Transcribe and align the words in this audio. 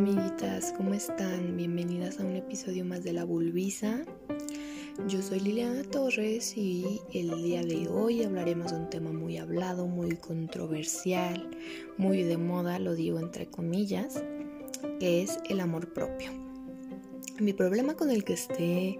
amiguitas, 0.00 0.72
¿cómo 0.78 0.94
están? 0.94 1.58
Bienvenidas 1.58 2.20
a 2.20 2.24
un 2.24 2.34
episodio 2.34 2.86
más 2.86 3.04
de 3.04 3.12
La 3.12 3.24
Bulbisa. 3.24 4.00
Yo 5.06 5.20
soy 5.20 5.40
Liliana 5.40 5.84
Torres 5.84 6.56
y 6.56 7.02
el 7.12 7.42
día 7.42 7.62
de 7.62 7.86
hoy 7.86 8.22
hablaremos 8.22 8.72
de 8.72 8.78
un 8.78 8.88
tema 8.88 9.12
muy 9.12 9.36
hablado, 9.36 9.86
muy 9.86 10.16
controversial, 10.16 11.50
muy 11.98 12.22
de 12.22 12.38
moda, 12.38 12.78
lo 12.78 12.94
digo 12.94 13.18
entre 13.18 13.44
comillas, 13.48 14.24
que 15.00 15.22
es 15.22 15.38
el 15.50 15.60
amor 15.60 15.92
propio. 15.92 16.30
Mi 17.38 17.52
problema 17.52 17.92
con 17.92 18.10
el 18.10 18.24
que 18.24 18.32
esté 18.32 18.98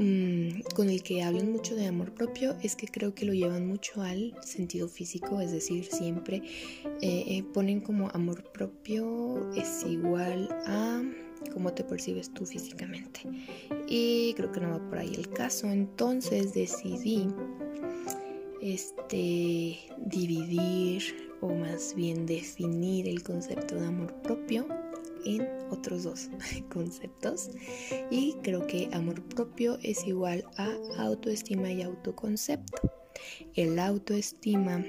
Mm, 0.00 0.62
con 0.74 0.88
el 0.88 1.02
que 1.02 1.22
hablan 1.22 1.52
mucho 1.52 1.76
de 1.76 1.86
amor 1.86 2.14
propio 2.14 2.56
es 2.62 2.74
que 2.74 2.86
creo 2.86 3.14
que 3.14 3.26
lo 3.26 3.34
llevan 3.34 3.66
mucho 3.66 4.00
al 4.00 4.34
sentido 4.42 4.88
físico, 4.88 5.42
es 5.42 5.52
decir, 5.52 5.84
siempre 5.84 6.42
eh, 7.02 7.24
eh, 7.26 7.44
ponen 7.52 7.82
como 7.82 8.08
amor 8.14 8.50
propio 8.50 9.52
es 9.52 9.84
igual 9.86 10.48
a 10.66 11.02
cómo 11.52 11.74
te 11.74 11.84
percibes 11.84 12.32
tú 12.32 12.46
físicamente. 12.46 13.20
Y 13.88 14.32
creo 14.38 14.50
que 14.50 14.60
no 14.60 14.70
va 14.70 14.88
por 14.88 14.96
ahí 14.96 15.12
el 15.14 15.28
caso, 15.28 15.66
entonces 15.66 16.54
decidí 16.54 17.28
este 18.62 19.80
dividir 19.98 21.30
o 21.42 21.48
más 21.48 21.94
bien 21.94 22.24
definir 22.24 23.06
el 23.06 23.22
concepto 23.22 23.74
de 23.74 23.86
amor 23.86 24.14
propio 24.22 24.66
en 25.26 25.59
otros 25.70 26.04
dos 26.04 26.28
conceptos 26.72 27.50
y 28.10 28.34
creo 28.42 28.66
que 28.66 28.88
amor 28.92 29.22
propio 29.22 29.78
es 29.82 30.06
igual 30.06 30.44
a 30.56 30.70
autoestima 30.98 31.70
y 31.70 31.82
autoconcepto. 31.82 32.90
El 33.54 33.78
autoestima 33.78 34.84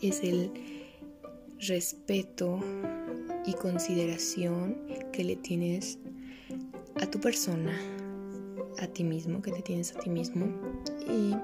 es 0.00 0.22
el 0.22 0.50
respeto 1.60 2.60
y 3.46 3.54
consideración 3.54 4.76
que 5.12 5.24
le 5.24 5.36
tienes 5.36 5.98
a 7.00 7.06
tu 7.06 7.20
persona, 7.20 7.78
a 8.78 8.86
ti 8.86 9.04
mismo, 9.04 9.42
que 9.42 9.52
te 9.52 9.62
tienes 9.62 9.94
a 9.94 9.98
ti 10.00 10.10
mismo 10.10 10.46
y 11.08 11.34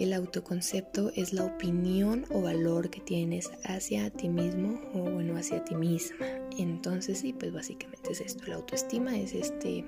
el 0.00 0.14
autoconcepto 0.14 1.12
es 1.14 1.32
la 1.34 1.44
opinión 1.44 2.24
o 2.30 2.40
valor 2.40 2.88
que 2.90 3.00
tienes 3.00 3.50
hacia 3.64 4.10
ti 4.10 4.28
mismo 4.28 4.80
o 4.94 5.10
bueno, 5.10 5.36
hacia 5.36 5.62
ti 5.62 5.74
misma. 5.74 6.26
Entonces 6.58 7.18
sí, 7.18 7.34
pues 7.34 7.52
básicamente 7.52 8.12
es 8.12 8.20
esto. 8.20 8.46
La 8.46 8.56
autoestima 8.56 9.16
es 9.18 9.34
este 9.34 9.84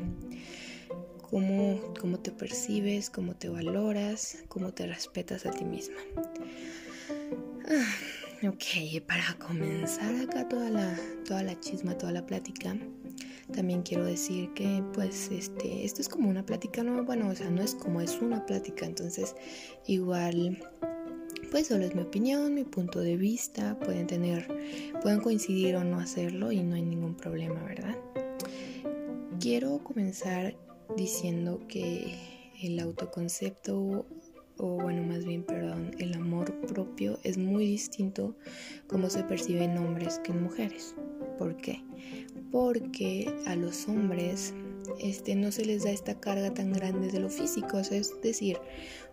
cómo, 1.31 1.81
cómo 1.99 2.19
te 2.19 2.31
percibes, 2.31 3.09
cómo 3.09 3.35
te 3.35 3.49
valoras, 3.49 4.45
cómo 4.49 4.73
te 4.73 4.87
respetas 4.87 5.47
a 5.47 5.51
ti 5.51 5.65
misma. 5.65 5.97
Ah, 7.71 8.49
ok, 8.49 9.03
para 9.07 9.35
comenzar 9.39 10.15
acá 10.17 10.47
toda 10.47 10.69
la, 10.69 10.99
toda 11.27 11.43
la 11.43 11.59
chisma, 11.59 11.97
toda 11.97 12.13
la 12.13 12.27
plática, 12.27 12.77
también 13.53 13.83
quiero 13.83 14.05
decir 14.05 14.53
que 14.55 14.83
pues 14.95 15.31
este, 15.31 15.84
esto 15.84 16.00
es 16.00 16.08
como 16.08 16.28
una 16.28 16.45
plática, 16.45 16.83
no, 16.83 17.05
bueno, 17.05 17.28
o 17.28 17.34
sea, 17.34 17.50
no 17.50 17.62
es 17.62 17.75
como 17.75 18.00
es 18.00 18.20
una 18.20 18.44
plática, 18.47 18.86
entonces 18.86 19.36
igual 19.86 20.59
pues 21.50 21.67
solo 21.67 21.84
es 21.84 21.94
mi 21.94 22.00
opinión, 22.00 22.55
mi 22.55 22.64
punto 22.64 23.00
de 23.00 23.17
vista, 23.17 23.78
pueden 23.78 24.06
tener, 24.06 24.48
pueden 25.03 25.20
coincidir 25.20 25.77
o 25.77 25.84
no 25.84 26.00
hacerlo 26.00 26.50
y 26.50 26.62
no 26.62 26.77
hay 26.77 26.83
ningún 26.83 27.14
problema, 27.14 27.62
¿verdad? 27.64 27.97
Quiero 29.39 29.78
comenzar 29.84 30.56
diciendo 30.97 31.61
que 31.69 32.14
el 32.62 32.81
autoconcepto 32.81 34.06
o 34.58 34.77
bueno, 34.77 35.03
más 35.03 35.25
bien, 35.25 35.42
perdón, 35.42 35.92
el 35.98 36.14
amor 36.14 36.53
propio 36.67 37.19
es 37.22 37.39
muy 37.39 37.67
distinto 37.67 38.36
como 38.86 39.11
se 39.11 39.25
percibe 39.25 39.64
en 39.64 39.78
hombres 39.78 40.20
que 40.25 40.33
en 40.33 40.42
mujeres. 40.42 40.94
¿Por 41.39 41.56
qué? 41.56 41.83
Porque 42.50 43.33
a 43.47 43.56
los 43.56 43.88
hombres 43.88 44.54
este, 45.00 45.34
no 45.34 45.53
se 45.53 45.65
les 45.65 45.84
da 45.84 45.91
esta 45.91 46.19
carga 46.19 46.53
tan 46.53 46.72
grande 46.72 47.10
de 47.10 47.21
lo 47.21 47.28
físico. 47.28 47.78
es 47.78 48.21
decir, 48.22 48.59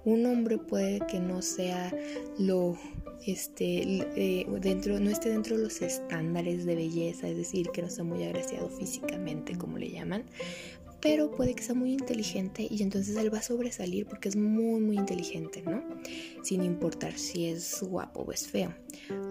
un 0.06 0.26
hombre 0.26 0.58
puede 0.58 1.00
que 1.08 1.20
no 1.20 1.42
sea 1.42 1.94
lo 2.38 2.78
este 3.26 3.82
eh, 4.16 4.48
dentro 4.62 4.98
no 4.98 5.10
esté 5.10 5.30
dentro 5.30 5.58
de 5.58 5.64
los 5.64 5.82
estándares 5.82 6.66
de 6.66 6.76
belleza 6.76 7.28
es 7.28 7.36
decir 7.36 7.70
que 7.72 7.82
no 7.82 7.90
sea 7.90 8.06
muy 8.06 8.24
agraciado 8.24 8.70
físicamente 8.70 9.58
como 9.58 9.78
le 9.78 9.90
llaman 9.92 10.24
pero 11.02 11.32
puede 11.32 11.56
que 11.56 11.64
sea 11.64 11.76
muy 11.76 11.94
inteligente 11.94 12.68
y 12.70 12.84
entonces 12.84 13.16
él 13.18 13.34
va 13.34 13.40
a 13.40 13.44
sobresalir 13.44 14.06
porque 14.06 14.30
es 14.30 14.36
muy 14.36 14.82
muy 14.82 14.98
inteligente, 14.98 15.62
¿no? 15.62 15.84
Sin 16.44 16.64
importar 16.64 17.18
si 17.18 17.46
es 17.48 17.82
guapo 17.82 18.22
o 18.22 18.32
es 18.32 18.48
feo. 18.48 18.74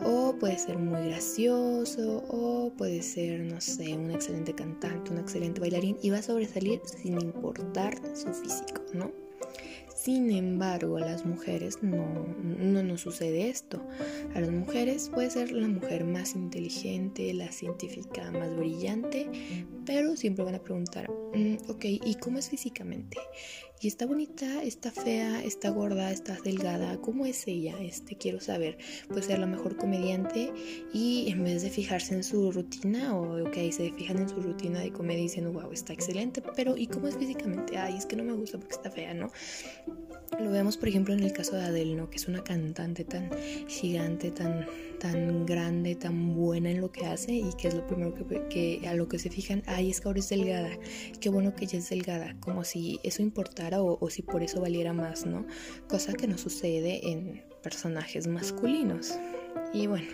O 0.05 0.37
puede 0.39 0.59
ser 0.59 0.78
muy 0.78 1.07
gracioso 1.09 2.25
o 2.28 2.73
puede 2.77 3.03
ser, 3.03 3.41
no 3.41 3.61
sé, 3.61 3.97
un 3.97 4.11
excelente 4.11 4.55
cantante, 4.55 5.11
un 5.11 5.19
excelente 5.19 5.61
bailarín 5.61 5.97
y 6.03 6.11
va 6.11 6.19
a 6.19 6.23
sobresalir 6.23 6.81
sin 6.84 7.21
importar 7.21 7.99
su 8.17 8.33
físico, 8.33 8.83
¿no? 8.93 9.28
Sin 10.09 10.31
embargo, 10.31 10.97
a 10.97 11.01
las 11.01 11.27
mujeres 11.27 11.83
no, 11.83 12.35
no 12.43 12.83
nos 12.83 13.03
sucede 13.03 13.51
esto. 13.51 13.87
A 14.35 14.41
las 14.41 14.51
mujeres 14.51 15.11
puede 15.13 15.29
ser 15.29 15.53
la 15.53 15.69
mujer 15.69 16.07
más 16.07 16.35
inteligente, 16.35 17.35
la 17.35 17.53
científica 17.53 18.31
más 18.31 18.57
brillante, 18.57 19.29
pero 19.85 20.17
siempre 20.17 20.47
van 20.47 20.55
a 20.55 20.63
preguntar, 20.63 21.11
mm, 21.11 21.57
ok, 21.69 21.85
¿y 21.85 22.15
cómo 22.15 22.39
es 22.39 22.49
físicamente? 22.49 23.19
Y 23.81 23.87
está 23.87 24.06
bonita, 24.06 24.62
está 24.62 24.91
fea, 24.91 25.43
está 25.44 25.71
gorda, 25.71 26.11
está 26.11 26.37
delgada, 26.43 27.00
¿cómo 27.00 27.27
es 27.27 27.47
ella? 27.47 27.77
Este 27.81 28.16
quiero 28.16 28.41
saber. 28.41 28.78
Puede 29.09 29.22
ser 29.22 29.39
la 29.39 29.47
mejor 29.47 29.77
comediante 29.77 30.53
y 30.93 31.31
en 31.31 31.44
vez 31.44 31.62
de 31.62 31.71
fijarse 31.71 32.15
en 32.15 32.25
su 32.25 32.50
rutina 32.50 33.16
o 33.16 33.47
ok, 33.47 33.56
se 33.71 33.93
fijan 33.93 34.19
en 34.19 34.28
su 34.28 34.41
rutina 34.41 34.81
de 34.81 34.93
comedia 34.93 35.22
diciendo, 35.22 35.53
wow, 35.53 35.71
está 35.72 35.93
excelente, 35.93 36.43
pero 36.56 36.77
¿y 36.77 36.89
cómo 36.89 37.06
es 37.06 37.16
físicamente? 37.16 37.78
Ay, 37.78 37.97
es 37.97 38.06
que 38.06 38.16
no 38.16 38.25
me 38.25 38.33
gusta 38.33 38.59
porque 38.59 38.75
está 38.75 38.91
fea, 38.91 39.15
¿no? 39.15 39.31
Lo 40.41 40.50
vemos, 40.50 40.77
por 40.77 40.89
ejemplo, 40.89 41.15
en 41.15 41.21
el 41.21 41.33
caso 41.33 41.56
de 41.56 41.62
Adele, 41.62 41.95
¿no? 41.95 42.10
Que 42.10 42.16
es 42.16 42.28
una 42.28 42.43
cantante 42.43 43.05
tan 43.05 43.31
gigante, 43.66 44.31
tan, 44.31 44.66
tan 44.98 45.47
grande, 45.47 45.94
tan 45.94 46.34
buena 46.34 46.70
en 46.70 46.81
lo 46.81 46.91
que 46.91 47.06
hace 47.06 47.32
y 47.32 47.50
que 47.56 47.69
es 47.69 47.75
lo 47.75 47.86
primero 47.86 48.14
que, 48.48 48.82
a 48.88 48.94
lo 48.94 49.09
que 49.09 49.19
se 49.19 49.31
fijan, 49.31 49.62
ay, 49.66 49.91
es 49.91 50.00
que 50.00 50.09
ahora 50.09 50.19
es 50.19 50.28
delgada, 50.28 50.70
qué 51.20 51.28
bueno 51.28 51.54
que 51.54 51.64
ella 51.64 51.78
es 51.78 51.88
delgada, 51.88 52.36
como 52.41 52.64
si 52.64 53.00
eso 53.03 53.22
importara 53.22 53.82
o, 53.82 53.98
o 54.00 54.10
si 54.10 54.22
por 54.22 54.42
eso 54.42 54.60
valiera 54.60 54.92
más, 54.92 55.26
¿no? 55.26 55.47
Cosa 55.88 56.12
que 56.12 56.26
no 56.26 56.38
sucede 56.38 57.10
en 57.10 57.42
personajes 57.62 58.26
masculinos. 58.26 59.19
Y 59.72 59.86
bueno, 59.86 60.09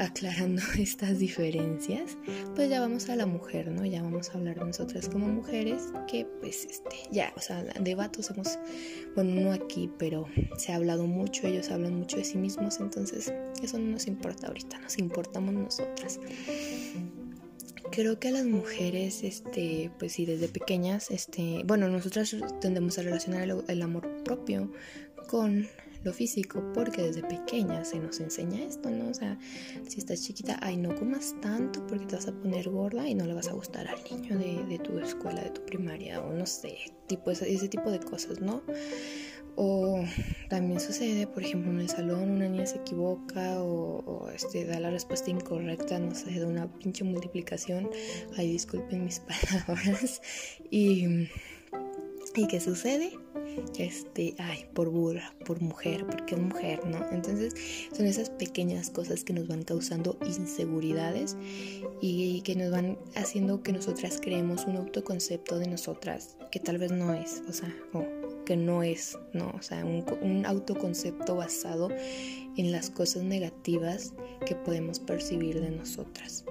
aclarando 0.00 0.62
estas 0.78 1.18
diferencias, 1.18 2.16
pues 2.54 2.70
ya 2.70 2.80
vamos 2.80 3.08
a 3.10 3.16
la 3.16 3.26
mujer, 3.26 3.70
¿no? 3.70 3.84
Ya 3.84 4.02
vamos 4.02 4.30
a 4.30 4.38
hablar 4.38 4.58
de 4.58 4.64
nosotras 4.64 5.08
como 5.08 5.28
mujeres, 5.28 5.82
que 6.08 6.26
pues 6.40 6.64
este, 6.64 6.96
ya, 7.10 7.32
o 7.36 7.40
sea, 7.40 7.62
de 7.62 7.94
vatos 7.94 8.30
hemos, 8.30 8.58
bueno, 9.14 9.40
no 9.40 9.52
aquí, 9.52 9.90
pero 9.98 10.26
se 10.56 10.72
ha 10.72 10.76
hablado 10.76 11.06
mucho, 11.06 11.46
ellos 11.46 11.70
hablan 11.70 11.94
mucho 11.96 12.16
de 12.16 12.24
sí 12.24 12.38
mismos, 12.38 12.80
entonces 12.80 13.32
eso 13.62 13.78
no 13.78 13.90
nos 13.90 14.06
importa 14.06 14.48
ahorita, 14.48 14.78
nos 14.80 14.98
importamos 14.98 15.54
nosotras. 15.54 16.18
Creo 17.92 18.20
que 18.20 18.28
a 18.28 18.30
las 18.30 18.44
mujeres, 18.44 19.24
este, 19.24 19.90
pues 19.98 20.12
sí, 20.12 20.24
desde 20.24 20.48
pequeñas, 20.48 21.10
este, 21.10 21.62
bueno, 21.66 21.88
nosotras 21.88 22.34
tendemos 22.60 22.98
a 22.98 23.02
relacionar 23.02 23.48
el 23.66 23.82
amor 23.82 24.22
propio 24.22 24.72
con 25.28 25.68
lo 26.02 26.12
físico, 26.12 26.62
porque 26.74 27.02
desde 27.02 27.22
pequeña 27.22 27.84
se 27.84 27.98
nos 27.98 28.20
enseña 28.20 28.62
esto, 28.62 28.90
¿no? 28.90 29.10
O 29.10 29.14
sea, 29.14 29.38
si 29.86 29.98
estás 29.98 30.22
chiquita, 30.22 30.58
ay, 30.62 30.76
no 30.76 30.94
comas 30.94 31.34
tanto 31.42 31.86
porque 31.86 32.06
te 32.06 32.16
vas 32.16 32.28
a 32.28 32.32
poner 32.32 32.70
gorda 32.70 33.06
y 33.06 33.14
no 33.14 33.26
le 33.26 33.34
vas 33.34 33.48
a 33.48 33.52
gustar 33.52 33.86
al 33.88 33.98
niño 34.10 34.38
de, 34.38 34.78
tu 34.78 34.98
escuela, 34.98 35.42
de 35.42 35.50
tu 35.50 35.64
primaria, 35.66 36.20
o 36.20 36.32
no 36.32 36.46
sé, 36.46 36.76
tipo 37.06 37.30
ese, 37.30 37.68
tipo 37.68 37.90
de 37.90 38.00
cosas, 38.00 38.40
¿no? 38.40 38.62
O 39.56 40.02
también 40.48 40.80
sucede, 40.80 41.26
por 41.26 41.42
ejemplo, 41.42 41.70
en 41.70 41.80
el 41.80 41.88
salón 41.88 42.30
una 42.30 42.48
niña 42.48 42.64
se 42.64 42.78
equivoca 42.78 43.60
o, 43.60 44.30
este, 44.30 44.64
da 44.64 44.80
la 44.80 44.90
respuesta 44.90 45.30
incorrecta, 45.30 45.98
no 45.98 46.14
sé, 46.14 46.30
de 46.30 46.46
una 46.46 46.72
pinche 46.78 47.04
multiplicación. 47.04 47.90
Ay, 48.38 48.52
disculpen 48.52 49.04
mis 49.04 49.20
palabras. 49.66 50.22
Y, 50.70 51.28
¿y 52.34 52.46
qué 52.46 52.60
sucede? 52.60 53.12
este, 53.78 54.34
ay, 54.38 54.66
por 54.74 54.90
burra, 54.90 55.34
por 55.44 55.60
mujer, 55.60 56.06
porque 56.06 56.34
es 56.34 56.40
mujer, 56.40 56.86
¿no? 56.86 57.04
Entonces 57.10 57.54
son 57.94 58.06
esas 58.06 58.30
pequeñas 58.30 58.90
cosas 58.90 59.24
que 59.24 59.32
nos 59.32 59.48
van 59.48 59.62
causando 59.62 60.18
inseguridades 60.24 61.36
y 62.00 62.40
que 62.42 62.54
nos 62.54 62.70
van 62.70 62.98
haciendo 63.16 63.62
que 63.62 63.72
nosotras 63.72 64.18
creemos 64.20 64.66
un 64.66 64.76
autoconcepto 64.76 65.58
de 65.58 65.66
nosotras 65.68 66.36
que 66.50 66.60
tal 66.60 66.78
vez 66.78 66.92
no 66.92 67.14
es, 67.14 67.42
o 67.48 67.52
sea, 67.52 67.74
o 67.92 68.04
que 68.44 68.56
no 68.56 68.82
es, 68.82 69.18
¿no? 69.32 69.52
O 69.56 69.62
sea, 69.62 69.84
un, 69.84 70.04
un 70.22 70.46
autoconcepto 70.46 71.36
basado 71.36 71.88
en 72.56 72.72
las 72.72 72.90
cosas 72.90 73.22
negativas 73.22 74.12
que 74.44 74.54
podemos 74.54 74.98
percibir 74.98 75.60
de 75.60 75.70
nosotras. 75.70 76.44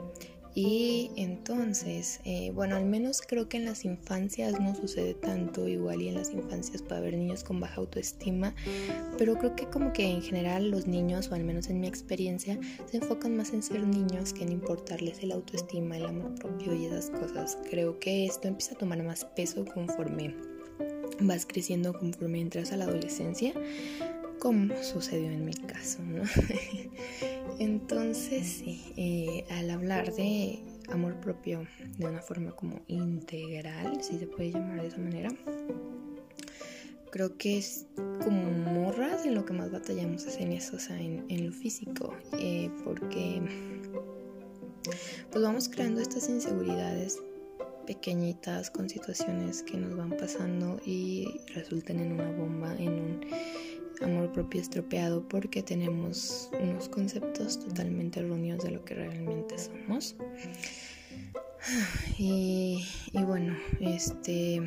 Y 0.55 1.11
entonces, 1.15 2.19
eh, 2.25 2.51
bueno, 2.53 2.75
al 2.75 2.85
menos 2.85 3.21
creo 3.21 3.47
que 3.47 3.57
en 3.57 3.65
las 3.65 3.85
infancias 3.85 4.59
no 4.59 4.75
sucede 4.75 5.13
tanto, 5.13 5.67
igual 5.67 6.01
y 6.01 6.09
en 6.09 6.15
las 6.15 6.31
infancias 6.31 6.81
puede 6.81 7.01
haber 7.01 7.17
niños 7.17 7.43
con 7.43 7.59
baja 7.59 7.75
autoestima, 7.75 8.55
pero 9.17 9.37
creo 9.37 9.55
que 9.55 9.65
como 9.67 9.93
que 9.93 10.09
en 10.09 10.21
general 10.21 10.71
los 10.71 10.87
niños, 10.87 11.29
o 11.31 11.35
al 11.35 11.43
menos 11.43 11.69
en 11.69 11.79
mi 11.79 11.87
experiencia, 11.87 12.59
se 12.89 12.97
enfocan 12.97 13.37
más 13.37 13.53
en 13.53 13.61
ser 13.61 13.83
niños 13.85 14.33
que 14.33 14.43
en 14.43 14.51
importarles 14.51 15.21
el 15.21 15.31
autoestima, 15.31 15.97
el 15.97 16.05
amor 16.05 16.35
propio 16.35 16.73
y 16.73 16.85
esas 16.85 17.09
cosas. 17.11 17.57
Creo 17.69 17.99
que 17.99 18.25
esto 18.25 18.47
empieza 18.47 18.73
a 18.73 18.77
tomar 18.77 19.03
más 19.03 19.25
peso 19.25 19.65
conforme 19.65 20.35
vas 21.21 21.45
creciendo, 21.45 21.93
conforme 21.93 22.41
entras 22.41 22.71
a 22.71 22.77
la 22.77 22.85
adolescencia 22.85 23.53
como 24.39 24.74
sucedió 24.81 25.30
en 25.30 25.45
mi 25.45 25.53
caso, 25.53 26.01
¿no? 26.01 26.24
Entonces, 27.59 28.47
sí, 28.47 28.94
eh, 28.95 29.45
al 29.51 29.69
hablar 29.69 30.13
de 30.13 30.59
amor 30.89 31.19
propio 31.19 31.68
de 31.97 32.06
una 32.06 32.21
forma 32.21 32.51
como 32.51 32.81
integral, 32.88 34.01
si 34.01 34.18
se 34.18 34.27
puede 34.27 34.51
llamar 34.51 34.81
de 34.81 34.88
esa 34.88 34.97
manera, 34.97 35.30
creo 37.12 37.38
que 37.38 37.57
es 37.57 37.86
como 38.24 38.51
morras 38.51 39.25
en 39.25 39.36
lo 39.36 39.45
que 39.45 39.53
más 39.53 39.71
batallamos 39.71 40.25
es 40.25 40.38
en 40.38 40.53
eso, 40.53 40.77
o 40.77 40.80
sea, 40.80 41.00
en, 41.00 41.45
lo 41.45 41.51
físico, 41.51 42.15
eh, 42.38 42.69
porque 42.83 43.42
pues 45.31 45.44
vamos 45.44 45.69
creando 45.69 46.01
estas 46.01 46.30
inseguridades 46.30 47.19
pequeñitas 47.85 48.69
con 48.69 48.88
situaciones 48.88 49.63
que 49.63 49.77
nos 49.77 49.97
van 49.97 50.12
pasando 50.12 50.80
y 50.85 51.42
resultan 51.56 52.00
en 52.00 52.13
una 52.13 52.31
bomba, 52.31 52.75
en 52.77 52.89
un 52.89 53.21
amor 54.01 54.31
propio 54.31 54.61
estropeado 54.61 55.27
porque 55.27 55.63
tenemos 55.63 56.49
unos 56.59 56.89
conceptos 56.89 57.59
totalmente 57.59 58.19
erróneos 58.19 58.63
de 58.63 58.71
lo 58.71 58.83
que 58.85 58.95
realmente 58.95 59.57
somos. 59.57 60.15
Y, 62.17 62.85
y 63.11 63.23
bueno, 63.23 63.55
este 63.81 64.61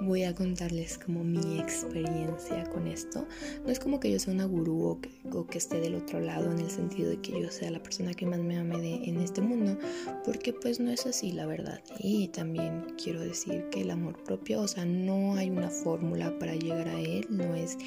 voy 0.00 0.24
a 0.24 0.34
contarles 0.34 0.98
como 0.98 1.24
mi 1.24 1.58
experiencia 1.58 2.64
con 2.70 2.86
esto. 2.86 3.26
No 3.64 3.70
es 3.70 3.78
como 3.78 4.00
que 4.00 4.10
yo 4.10 4.18
sea 4.18 4.34
una 4.34 4.44
gurú 4.44 5.00
o 5.32 5.46
que, 5.46 5.58
esté 5.58 5.80
del 5.80 5.94
otro 5.94 6.20
lado 6.20 6.52
en 6.52 6.58
el 6.58 6.70
sentido 6.70 7.10
de 7.10 7.20
que 7.20 7.40
yo 7.40 7.50
sea 7.50 7.70
la 7.70 7.82
persona 7.82 8.12
que 8.12 8.26
más 8.26 8.40
me 8.40 8.58
ame 8.58 8.78
de, 8.78 8.94
en 9.04 9.20
este 9.20 9.40
mundo, 9.40 9.78
porque 10.24 10.52
pues 10.52 10.80
no 10.80 10.90
es 10.90 11.06
así 11.06 11.32
la 11.32 11.46
verdad. 11.46 11.80
Y 11.98 12.28
también 12.28 12.84
quiero 13.02 13.20
decir 13.20 13.68
que 13.70 13.82
el 13.82 13.90
amor 13.90 14.22
propio, 14.22 14.60
o 14.60 14.68
sea, 14.68 14.84
no 14.84 15.34
hay 15.34 15.50
una 15.50 15.70
fórmula 15.70 16.38
para 16.38 16.54
llegar 16.54 16.88
a 16.88 17.00
él, 17.00 17.26
no 17.30 17.54
es 17.54 17.78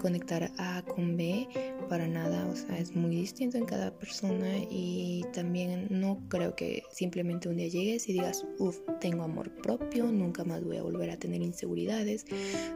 conectar 0.00 0.50
A 0.58 0.82
con 0.82 1.16
B 1.16 1.46
para 1.88 2.08
nada, 2.08 2.46
o 2.46 2.56
sea, 2.56 2.78
es 2.78 2.96
muy 2.96 3.16
distinto 3.16 3.58
en 3.58 3.66
cada 3.66 3.92
persona 3.92 4.48
y 4.70 5.24
también 5.32 5.86
no 5.90 6.18
creo 6.28 6.56
que 6.56 6.82
simplemente 6.90 7.48
un 7.48 7.56
día 7.56 7.68
llegues 7.68 8.08
y 8.08 8.14
digas, 8.14 8.46
uff, 8.58 8.78
tengo 9.00 9.22
amor 9.22 9.50
propio, 9.62 10.06
nunca 10.06 10.42
más 10.44 10.64
voy 10.64 10.78
a 10.78 10.82
volver 10.82 11.10
a 11.10 11.18
tener 11.18 11.42
inseguridades, 11.42 12.24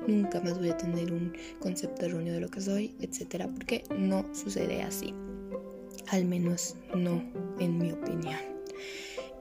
nunca 0.06 0.40
más 0.40 0.58
voy 0.58 0.68
a 0.68 0.76
tener 0.76 1.12
un 1.12 1.32
concepto 1.60 2.06
erróneo 2.06 2.34
de 2.34 2.40
lo 2.40 2.48
que 2.48 2.60
soy, 2.60 2.94
etcétera, 3.00 3.48
porque 3.48 3.84
no 3.96 4.24
sucede 4.34 4.82
así, 4.82 5.14
al 6.08 6.26
menos 6.26 6.76
no 6.94 7.22
en 7.58 7.78
mi 7.78 7.92
opinión. 7.92 8.38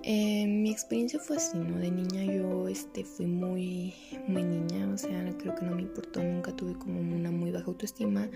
Eh, 0.05 0.45
mi 0.47 0.69
experiencia 0.69 1.17
fue 1.17 1.37
así, 1.37 1.57
¿no? 1.57 1.77
De 1.79 1.89
niña 1.89 2.23
yo 2.25 2.67
este, 2.67 3.05
fui 3.05 3.25
muy, 3.25 3.93
muy 4.27 4.43
niña, 4.43 4.89
o 4.93 4.97
sea, 4.97 5.33
creo 5.37 5.55
que 5.55 5.65
no 5.65 5.75
me 5.75 5.83
importó, 5.83 6.21
nunca 6.21 6.53
tuve 6.53 6.73
como 6.73 6.99
una 6.99 7.31
muy 7.31 7.51
baja 7.51 7.67
autoestima, 7.67 8.29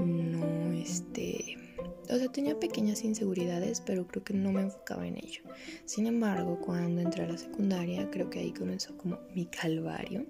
no, 0.00 0.72
este, 0.72 1.65
o 2.08 2.16
sea, 2.16 2.28
tenía 2.28 2.58
pequeñas 2.58 3.02
inseguridades, 3.04 3.82
pero 3.84 4.06
creo 4.06 4.22
que 4.24 4.34
no 4.34 4.52
me 4.52 4.62
enfocaba 4.62 5.06
en 5.06 5.16
ello. 5.16 5.42
Sin 5.84 6.06
embargo, 6.06 6.60
cuando 6.60 7.00
entré 7.00 7.24
a 7.24 7.28
la 7.28 7.38
secundaria, 7.38 8.10
creo 8.10 8.30
que 8.30 8.40
ahí 8.40 8.52
comenzó 8.52 8.96
como 8.96 9.18
mi 9.34 9.46
calvario. 9.46 10.24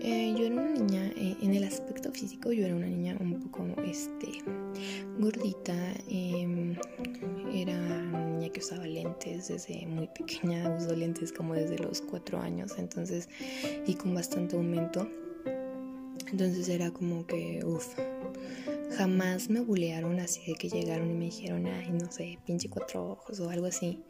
Eh, 0.00 0.34
yo 0.36 0.46
era 0.46 0.54
una 0.54 0.70
niña, 0.70 1.12
eh, 1.16 1.36
en 1.42 1.54
el 1.54 1.64
aspecto 1.64 2.10
físico, 2.10 2.52
yo 2.52 2.64
era 2.64 2.74
una 2.74 2.86
niña 2.86 3.16
un 3.20 3.38
poco, 3.38 3.66
este, 3.84 4.28
gordita, 5.18 5.74
em, 6.08 6.74
era 7.52 7.74
una 7.74 8.24
niña 8.24 8.48
que 8.50 8.60
usaba 8.60 8.86
lentes 8.86 9.48
desde 9.48 9.86
muy 9.86 10.08
pequeña, 10.08 10.74
uso 10.78 10.96
lentes 10.96 11.32
como 11.32 11.54
desde 11.54 11.78
los 11.78 12.00
cuatro 12.00 12.40
años, 12.40 12.72
entonces, 12.78 13.28
y 13.86 13.94
con 13.94 14.14
bastante 14.14 14.56
aumento. 14.56 15.06
Entonces 16.32 16.68
era 16.68 16.90
como 16.90 17.26
que, 17.26 17.60
uff, 17.64 17.94
jamás 18.96 19.50
me 19.50 19.60
bulearon 19.60 20.20
así 20.20 20.40
de 20.46 20.54
que 20.54 20.68
llegaron 20.68 21.10
y 21.10 21.14
me 21.14 21.24
dijeron, 21.26 21.66
ay, 21.66 21.90
no 21.90 22.10
sé, 22.10 22.38
pinche 22.44 22.68
cuatro 22.68 23.10
ojos 23.10 23.40
o 23.40 23.50
algo 23.50 23.66
así 23.66 24.04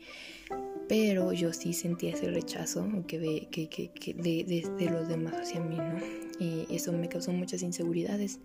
pero 0.91 1.33
yo 1.33 1.53
sí 1.53 1.73
sentía 1.73 2.15
ese 2.15 2.33
rechazo 2.33 2.85
que, 3.07 3.47
que, 3.49 3.69
que, 3.69 4.15
de, 4.15 4.69
de, 4.77 4.91
los 4.91 5.07
demás 5.07 5.35
hacia 5.35 5.61
mí, 5.61 5.77
¿no? 5.77 6.01
Y 6.41 6.67
eso 6.69 6.93
me 6.93 7.09
causó 7.09 7.31
muchas 7.31 7.63
inseguridades. 7.63 8.41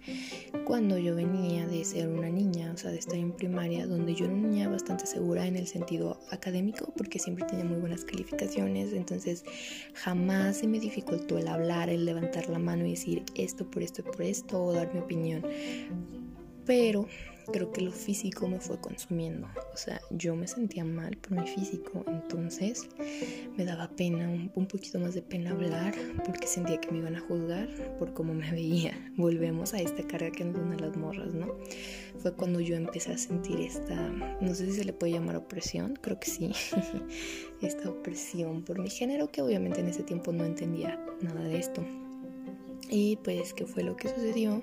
Cuando 0.63 0.99
yo 0.99 1.15
venía 1.15 1.65
de 1.65 1.83
ser 1.83 2.07
una 2.07 2.29
niña, 2.29 2.71
o 2.71 2.77
sea, 2.77 2.91
de 2.91 2.99
estar 2.99 3.17
en 3.17 3.31
primaria, 3.31 3.87
donde 3.87 4.13
yo 4.13 4.25
era 4.25 4.35
una 4.35 4.47
niña 4.47 4.69
bastante 4.69 5.07
segura 5.07 5.47
en 5.47 5.55
el 5.55 5.65
sentido 5.65 6.19
académico, 6.29 6.93
porque 6.95 7.17
siempre 7.17 7.47
tenía 7.47 7.65
muy 7.65 7.79
buenas 7.79 8.05
calificaciones, 8.05 8.93
entonces 8.93 9.43
jamás 9.95 10.57
se 10.57 10.67
me 10.67 10.79
dificultó 10.79 11.39
el 11.39 11.47
hablar, 11.47 11.89
el 11.89 12.05
levantar 12.05 12.47
la 12.47 12.59
mano 12.59 12.85
y 12.85 12.91
decir 12.91 13.23
esto 13.33 13.67
por 13.71 13.81
esto 13.81 14.01
y 14.01 14.03
por 14.03 14.21
esto, 14.21 14.63
o 14.63 14.71
dar 14.71 14.93
mi 14.93 14.99
opinión. 14.99 15.43
Pero 16.65 17.07
creo 17.51 17.71
que 17.71 17.81
lo 17.81 17.91
físico 17.91 18.47
me 18.47 18.59
fue 18.59 18.79
consumiendo. 18.79 19.47
O 19.73 19.77
sea, 19.77 20.01
yo 20.11 20.35
me 20.35 20.47
sentía 20.47 20.83
mal 20.83 21.17
por 21.17 21.39
mi 21.39 21.47
físico, 21.47 22.03
entonces 22.07 22.87
me 23.57 23.65
daba 23.65 23.89
pena, 23.89 24.29
un, 24.55 24.65
poquito 24.65 24.99
más 24.99 25.13
de 25.13 25.21
pena 25.21 25.51
hablar, 25.51 25.93
porque 26.25 26.47
sentía 26.47 26.79
que 26.79 26.91
me 26.91 26.99
iban 26.99 27.15
a 27.15 27.19
juzgar 27.21 27.69
por 27.97 28.13
cómo 28.13 28.33
me 28.33 28.49
veía. 28.51 28.93
Volvemos 29.15 29.73
a 29.73 29.79
esta 29.79 30.03
carga 30.03 30.31
que 30.31 30.45
nos 30.45 30.55
dan 30.55 30.77
las 30.81 30.95
morras, 30.97 31.33
¿no? 31.33 31.55
Fue 32.19 32.33
cuando 32.33 32.59
yo 32.59 32.75
empecé 32.75 33.11
a 33.11 33.17
sentir 33.17 33.59
esta, 33.59 33.95
no 34.41 34.55
sé 34.55 34.65
si 34.65 34.77
se 34.77 34.85
le 34.85 34.93
puede 34.93 35.13
llamar 35.13 35.35
opresión, 35.35 35.97
creo 36.01 36.19
que 36.19 36.29
sí, 36.29 36.51
esta 37.61 37.89
opresión 37.89 38.63
por 38.63 38.79
mi 38.79 38.89
género, 38.89 39.31
que 39.31 39.41
obviamente 39.41 39.81
en 39.81 39.87
ese 39.87 40.03
tiempo 40.03 40.31
no 40.31 40.45
entendía 40.45 40.99
nada 41.21 41.41
de 41.41 41.57
esto. 41.57 41.85
Y 42.89 43.17
pues, 43.17 43.53
¿qué 43.53 43.65
fue 43.65 43.83
lo 43.83 43.95
que 43.97 44.09
sucedió? 44.09 44.61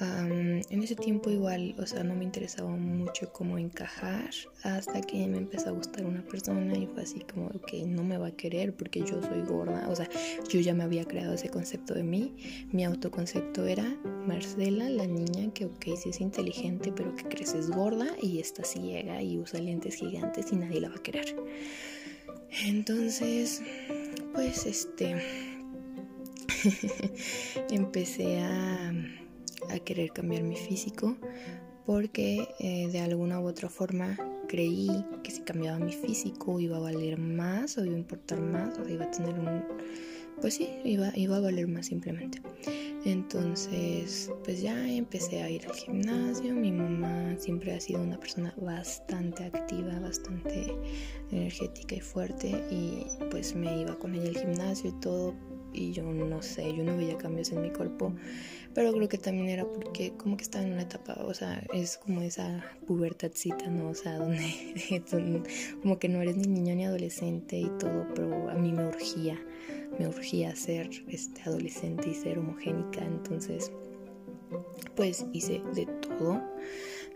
En 0.00 0.82
ese 0.82 0.96
tiempo 0.96 1.30
igual, 1.30 1.74
o 1.78 1.86
sea, 1.86 2.02
no 2.02 2.14
me 2.14 2.24
interesaba 2.24 2.70
mucho 2.70 3.32
cómo 3.32 3.58
encajar 3.58 4.30
hasta 4.62 5.00
que 5.00 5.26
me 5.28 5.38
empezó 5.38 5.68
a 5.68 5.72
gustar 5.72 6.04
una 6.04 6.22
persona 6.22 6.76
y 6.76 6.86
fue 6.86 7.02
así 7.02 7.20
como, 7.20 7.50
que 7.66 7.84
no 7.84 8.02
me 8.02 8.18
va 8.18 8.28
a 8.28 8.30
querer 8.32 8.74
porque 8.74 9.00
yo 9.00 9.22
soy 9.22 9.42
gorda, 9.42 9.88
o 9.88 9.94
sea, 9.94 10.08
yo 10.48 10.60
ya 10.60 10.74
me 10.74 10.84
había 10.84 11.04
creado 11.04 11.34
ese 11.34 11.48
concepto 11.48 11.94
de 11.94 12.02
mí, 12.02 12.34
mi 12.72 12.84
autoconcepto 12.84 13.66
era 13.66 13.84
Marcela, 14.26 14.88
la 14.88 15.06
niña 15.06 15.52
que, 15.52 15.66
ok, 15.66 15.84
sí 15.96 16.08
es 16.08 16.20
inteligente, 16.20 16.92
pero 16.94 17.14
que 17.14 17.24
creces 17.24 17.70
gorda 17.70 18.08
y 18.20 18.40
está 18.40 18.64
ciega 18.64 19.22
y 19.22 19.38
usa 19.38 19.60
lentes 19.60 19.96
gigantes 19.96 20.50
y 20.52 20.56
nadie 20.56 20.80
la 20.80 20.88
va 20.88 20.96
a 20.96 21.02
querer. 21.02 21.36
Entonces, 22.64 23.62
pues 24.32 24.66
este, 24.66 25.16
empecé 27.70 28.40
a 28.40 28.92
a 29.70 29.78
querer 29.78 30.12
cambiar 30.12 30.42
mi 30.42 30.56
físico 30.56 31.16
porque 31.86 32.48
eh, 32.58 32.88
de 32.90 33.00
alguna 33.00 33.40
u 33.40 33.46
otra 33.46 33.68
forma 33.68 34.16
creí 34.48 34.88
que 35.22 35.30
si 35.30 35.42
cambiaba 35.42 35.78
mi 35.78 35.92
físico 35.92 36.60
iba 36.60 36.76
a 36.76 36.80
valer 36.80 37.18
más 37.18 37.76
o 37.78 37.84
iba 37.84 37.94
a 37.94 37.98
importar 37.98 38.40
más 38.40 38.78
o 38.78 38.88
iba 38.88 39.04
a 39.04 39.10
tener 39.10 39.38
un... 39.38 39.64
Pues 40.40 40.54
sí, 40.54 40.68
iba, 40.84 41.12
iba 41.14 41.36
a 41.36 41.40
valer 41.40 41.68
más 41.68 41.86
simplemente. 41.86 42.42
Entonces, 43.04 44.32
pues 44.44 44.62
ya 44.62 44.88
empecé 44.88 45.42
a 45.42 45.50
ir 45.50 45.66
al 45.66 45.74
gimnasio. 45.74 46.54
Mi 46.54 46.72
mamá 46.72 47.36
siempre 47.38 47.72
ha 47.72 47.80
sido 47.80 48.02
una 48.02 48.18
persona 48.18 48.52
bastante 48.56 49.44
activa, 49.44 50.00
bastante 50.00 50.74
energética 51.30 51.94
y 51.94 52.00
fuerte. 52.00 52.48
Y 52.70 53.06
pues 53.30 53.54
me 53.54 53.82
iba 53.82 53.96
con 53.98 54.14
ella 54.14 54.30
al 54.30 54.38
gimnasio 54.38 54.90
y 54.90 55.00
todo. 55.00 55.34
Y 55.74 55.92
yo 55.92 56.04
no 56.04 56.40
sé, 56.40 56.74
yo 56.74 56.84
no 56.84 56.96
veía 56.96 57.18
cambios 57.18 57.50
en 57.50 57.60
mi 57.60 57.70
cuerpo 57.70 58.14
pero 58.74 58.92
creo 58.92 59.08
que 59.08 59.18
también 59.18 59.48
era 59.48 59.64
porque 59.64 60.12
como 60.16 60.36
que 60.36 60.42
estaba 60.42 60.64
en 60.64 60.72
una 60.72 60.82
etapa, 60.82 61.14
o 61.24 61.32
sea, 61.32 61.64
es 61.72 61.96
como 61.96 62.22
esa 62.22 62.64
pubertadcita, 62.86 63.68
¿no? 63.68 63.90
O 63.90 63.94
sea, 63.94 64.18
donde 64.18 65.42
como 65.80 65.98
que 65.98 66.08
no 66.08 66.20
eres 66.20 66.36
ni 66.36 66.48
niño 66.48 66.74
ni 66.74 66.84
adolescente 66.84 67.56
y 67.56 67.70
todo, 67.78 68.06
pero 68.14 68.50
a 68.50 68.54
mí 68.54 68.72
me 68.72 68.86
urgía, 68.88 69.40
me 69.98 70.08
urgía 70.08 70.54
ser 70.56 70.90
este, 71.08 71.42
adolescente 71.42 72.10
y 72.10 72.14
ser 72.14 72.38
homogénica, 72.38 73.04
entonces 73.04 73.70
pues 74.96 75.24
hice 75.32 75.62
de 75.74 75.86
todo, 75.86 76.42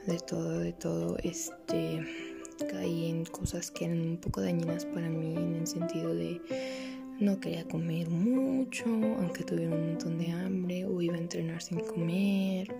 de 0.06 0.18
todo, 0.18 0.58
de 0.60 0.72
todo, 0.72 1.16
este, 1.24 2.04
caí 2.70 3.10
en 3.10 3.24
cosas 3.24 3.72
que 3.72 3.86
eran 3.86 4.00
un 4.00 4.16
poco 4.16 4.40
dañinas 4.40 4.86
para 4.86 5.08
mí 5.08 5.34
en 5.36 5.56
el 5.56 5.66
sentido 5.66 6.14
de 6.14 6.40
no 7.20 7.40
quería 7.40 7.66
comer 7.66 8.08
mucho, 8.10 8.84
aunque 8.86 9.44
tuviera 9.44 9.74
un 9.74 9.88
montón 9.90 10.18
de 10.18 10.30
hambre, 10.30 10.84
o 10.84 11.00
iba 11.00 11.14
a 11.14 11.18
entrenar 11.18 11.60
sin 11.62 11.80
comer. 11.80 12.74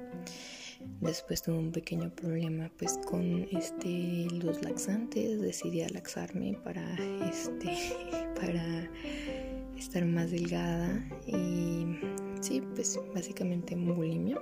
Después 1.00 1.42
tuve 1.42 1.58
un 1.58 1.72
pequeño 1.72 2.10
problema 2.10 2.70
pues 2.78 2.98
con 3.06 3.46
este 3.52 4.26
los 4.42 4.62
laxantes, 4.62 5.40
decidí 5.40 5.84
laxarme 5.88 6.56
para 6.64 6.82
este 7.28 7.76
para 8.40 8.88
estar 9.76 10.04
más 10.04 10.30
delgada 10.30 11.04
y 11.26 11.86
sí, 12.40 12.62
pues 12.74 12.98
básicamente 13.14 13.74
bulimia. 13.74 14.40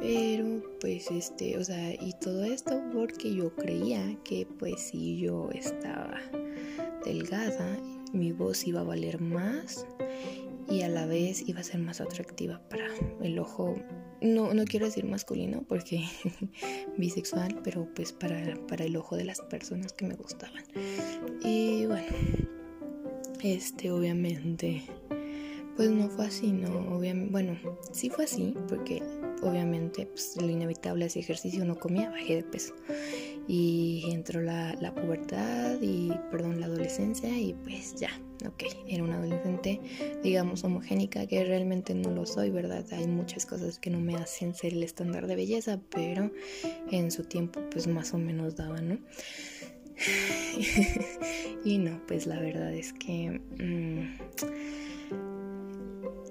Pero 0.00 0.62
pues 0.80 1.10
este, 1.10 1.56
o 1.56 1.64
sea, 1.64 1.94
y 1.94 2.12
todo 2.20 2.44
esto 2.44 2.82
porque 2.92 3.34
yo 3.34 3.54
creía 3.54 4.18
que 4.24 4.46
pues 4.58 4.88
si 4.88 5.18
yo 5.18 5.48
estaba 5.52 6.20
delgada, 7.04 7.78
mi 8.14 8.32
voz 8.32 8.66
iba 8.66 8.80
a 8.80 8.84
valer 8.84 9.20
más 9.20 9.86
y 10.68 10.82
a 10.82 10.88
la 10.88 11.06
vez 11.06 11.46
iba 11.46 11.60
a 11.60 11.64
ser 11.64 11.80
más 11.80 12.00
atractiva 12.00 12.60
para 12.68 12.86
el 13.22 13.38
ojo, 13.38 13.74
no, 14.22 14.54
no 14.54 14.64
quiero 14.64 14.86
decir 14.86 15.04
masculino 15.04 15.62
porque 15.68 16.04
bisexual, 16.96 17.60
pero 17.62 17.86
pues 17.94 18.12
para, 18.12 18.56
para 18.66 18.84
el 18.84 18.96
ojo 18.96 19.16
de 19.16 19.24
las 19.24 19.40
personas 19.42 19.92
que 19.92 20.06
me 20.06 20.14
gustaban. 20.14 20.64
Y 21.42 21.86
bueno, 21.86 22.06
este 23.42 23.90
obviamente 23.90 24.84
pues 25.76 25.90
no 25.90 26.08
fue 26.08 26.26
así, 26.26 26.52
¿no? 26.52 26.96
Obviamente, 26.96 27.32
bueno, 27.32 27.58
sí 27.92 28.08
fue 28.08 28.24
así, 28.24 28.54
porque 28.68 29.02
obviamente 29.42 30.06
pues, 30.06 30.36
lo 30.40 30.48
inevitable 30.48 31.06
es 31.06 31.16
ejercicio, 31.16 31.64
no 31.64 31.76
comía, 31.76 32.10
bajé 32.10 32.36
de 32.36 32.42
peso. 32.44 32.74
Y 33.46 34.04
entró 34.10 34.40
la, 34.40 34.74
la 34.80 34.94
pubertad 34.94 35.76
y, 35.80 36.12
perdón, 36.30 36.60
la 36.60 36.66
adolescencia 36.66 37.28
y 37.28 37.52
pues 37.52 37.94
ya, 37.94 38.10
ok, 38.46 38.64
era 38.88 39.02
una 39.02 39.18
adolescente, 39.18 39.80
digamos, 40.22 40.64
homogénica, 40.64 41.26
que 41.26 41.44
realmente 41.44 41.94
no 41.94 42.10
lo 42.10 42.26
soy, 42.26 42.50
¿verdad? 42.50 42.84
Hay 42.92 43.06
muchas 43.06 43.46
cosas 43.46 43.78
que 43.78 43.90
no 43.90 44.00
me 44.00 44.16
hacen 44.16 44.54
ser 44.54 44.72
el 44.72 44.82
estándar 44.82 45.26
de 45.26 45.36
belleza, 45.36 45.80
pero 45.90 46.30
en 46.90 47.10
su 47.10 47.24
tiempo 47.24 47.60
pues 47.70 47.86
más 47.86 48.14
o 48.14 48.18
menos 48.18 48.56
daba, 48.56 48.80
¿no? 48.80 48.98
y 51.64 51.78
no, 51.78 52.00
pues 52.06 52.26
la 52.26 52.40
verdad 52.40 52.72
es 52.72 52.92
que... 52.92 53.40
Mmm, 53.58 54.83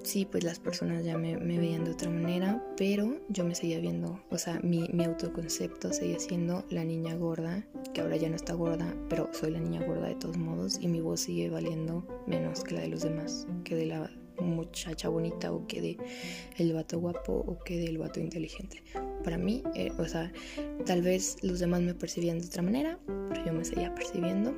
sí, 0.04 0.26
pues 0.26 0.44
las 0.44 0.60
personas 0.60 1.04
ya 1.04 1.18
me, 1.18 1.36
veían 1.36 1.84
de 1.84 1.92
otra 1.92 2.10
manera, 2.10 2.64
pero 2.76 3.18
yo 3.28 3.44
me 3.44 3.54
seguía 3.54 3.80
viendo, 3.80 4.20
o 4.30 4.38
sea, 4.38 4.60
mi, 4.62 4.86
autoconcepto 5.04 5.92
seguía 5.92 6.18
siendo 6.18 6.64
la 6.70 6.84
niña 6.84 7.14
gorda, 7.14 7.66
que 7.92 8.00
ahora 8.00 8.16
ya 8.16 8.28
no 8.28 8.36
está 8.36 8.54
gorda, 8.54 8.94
pero 9.08 9.28
soy 9.32 9.50
la 9.50 9.60
niña 9.60 9.84
gorda 9.84 10.08
de 10.08 10.14
todos 10.14 10.36
modos 10.36 10.78
y 10.80 10.88
mi 10.88 11.00
voz 11.00 11.20
sigue 11.20 11.50
valiendo 11.50 12.06
menos 12.26 12.62
que 12.62 12.74
la 12.74 12.82
de 12.82 12.88
los 12.88 13.02
demás, 13.02 13.46
que 13.64 13.74
de 13.74 13.86
la 13.86 14.10
muchacha 14.40 15.08
bonita 15.08 15.52
o 15.52 15.66
que 15.66 15.80
de 15.80 15.98
el 16.58 16.72
vato 16.72 16.98
guapo 16.98 17.32
o 17.46 17.58
que 17.64 17.78
del 17.78 17.98
vato 17.98 18.20
inteligente. 18.20 18.82
Para 19.22 19.38
mí, 19.38 19.62
eh, 19.74 19.92
o 19.98 20.06
sea, 20.06 20.32
tal 20.84 21.02
vez 21.02 21.36
los 21.42 21.60
demás 21.60 21.82
me 21.82 21.94
percibían 21.94 22.38
de 22.38 22.46
otra 22.46 22.62
manera, 22.62 22.98
pero 23.06 23.44
yo 23.44 23.52
me 23.52 23.64
seguía 23.64 23.94
percibiendo 23.94 24.54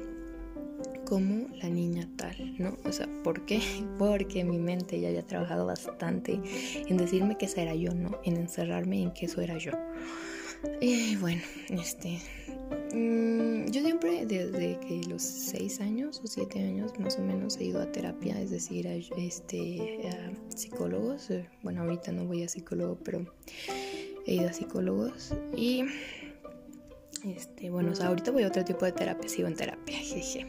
como 1.06 1.48
la 1.56 1.70
niña 1.70 2.06
tal, 2.16 2.36
¿no? 2.58 2.76
O 2.84 2.92
sea, 2.92 3.08
¿por 3.24 3.46
qué? 3.46 3.60
Porque 3.98 4.44
mi 4.44 4.58
mente 4.58 5.00
ya 5.00 5.08
había 5.08 5.26
trabajado 5.26 5.64
bastante 5.64 6.40
en 6.86 6.96
decirme 6.98 7.38
que 7.38 7.46
esa 7.46 7.62
era 7.62 7.74
yo, 7.74 7.94
¿no? 7.94 8.18
En 8.24 8.36
encerrarme 8.36 9.02
en 9.02 9.12
que 9.12 9.26
eso 9.26 9.40
era 9.40 9.56
yo. 9.56 9.72
Y 10.80 11.16
bueno, 11.16 11.42
este. 11.70 12.18
Mm, 12.92 13.70
yo 13.70 13.82
siempre, 13.82 14.26
desde 14.26 14.78
que 14.80 15.02
los 15.08 15.22
seis 15.22 15.80
años 15.80 16.20
o 16.24 16.26
siete 16.26 16.60
años 16.60 16.92
más 16.98 17.18
o 17.18 17.22
menos, 17.22 17.56
he 17.58 17.64
ido 17.64 17.80
a 17.80 17.90
terapia, 17.90 18.40
es 18.40 18.50
decir, 18.50 18.88
a, 18.88 18.94
este, 18.94 20.10
psicólogos. 20.54 21.30
Eh, 21.30 21.48
bueno, 21.62 21.82
ahorita 21.82 22.12
no 22.12 22.24
voy 22.24 22.42
a 22.42 22.48
psicólogo, 22.48 22.98
pero 23.04 23.24
he 24.26 24.34
ido 24.34 24.48
a 24.48 24.52
psicólogos 24.52 25.34
y. 25.56 25.84
Este, 27.24 27.70
bueno, 27.70 27.92
o 27.92 27.94
sea, 27.94 28.08
ahorita 28.08 28.30
voy 28.30 28.44
a 28.44 28.48
otro 28.48 28.64
tipo 28.64 28.84
de 28.84 28.92
terapia, 28.92 29.28
sigo 29.28 29.48
en 29.48 29.56
terapia, 29.56 29.96
jeje. 29.98 30.46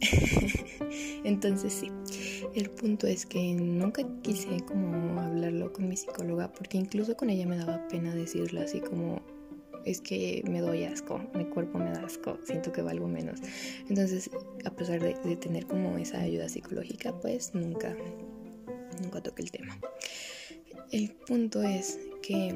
Entonces 1.24 1.72
sí, 1.72 1.90
el 2.54 2.70
punto 2.70 3.06
es 3.06 3.26
que 3.26 3.54
nunca 3.54 4.02
quise 4.22 4.60
como 4.66 5.20
hablarlo 5.20 5.72
con 5.72 5.88
mi 5.88 5.96
psicóloga 5.96 6.52
porque 6.52 6.78
incluso 6.78 7.16
con 7.16 7.30
ella 7.30 7.46
me 7.46 7.58
daba 7.58 7.86
pena 7.88 8.14
decirlo 8.14 8.60
así 8.60 8.80
como 8.80 9.20
es 9.84 10.00
que 10.00 10.42
me 10.48 10.60
doy 10.60 10.84
asco, 10.84 11.20
mi 11.34 11.44
cuerpo 11.46 11.78
me 11.78 11.90
da 11.90 12.04
asco, 12.04 12.38
siento 12.44 12.72
que 12.72 12.82
valgo 12.82 13.08
menos. 13.08 13.40
Entonces, 13.88 14.30
a 14.64 14.70
pesar 14.70 15.00
de, 15.00 15.14
tener 15.36 15.66
como 15.66 15.96
esa 15.98 16.20
ayuda 16.20 16.48
psicológica, 16.48 17.18
pues 17.20 17.54
nunca, 17.54 17.96
nunca 19.02 19.22
toqué 19.22 19.42
el 19.42 19.50
tema. 19.50 19.78
El 20.92 21.10
punto 21.10 21.62
es 21.62 21.98
que 22.22 22.54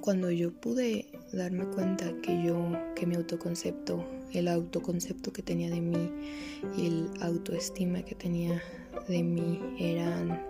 cuando 0.00 0.30
yo 0.30 0.52
pude 0.52 1.06
darme 1.32 1.64
cuenta 1.66 2.12
que 2.22 2.42
yo, 2.42 2.72
que 2.96 3.06
mi 3.06 3.14
autoconcepto, 3.14 4.04
el 4.34 4.48
autoconcepto 4.48 5.32
que 5.32 5.42
tenía 5.42 5.70
de 5.70 5.80
mí 5.80 6.10
y 6.76 6.86
el 6.86 7.10
autoestima 7.20 8.02
que 8.02 8.14
tenía 8.14 8.62
de 9.08 9.22
mí 9.22 9.60
eran 9.78 10.44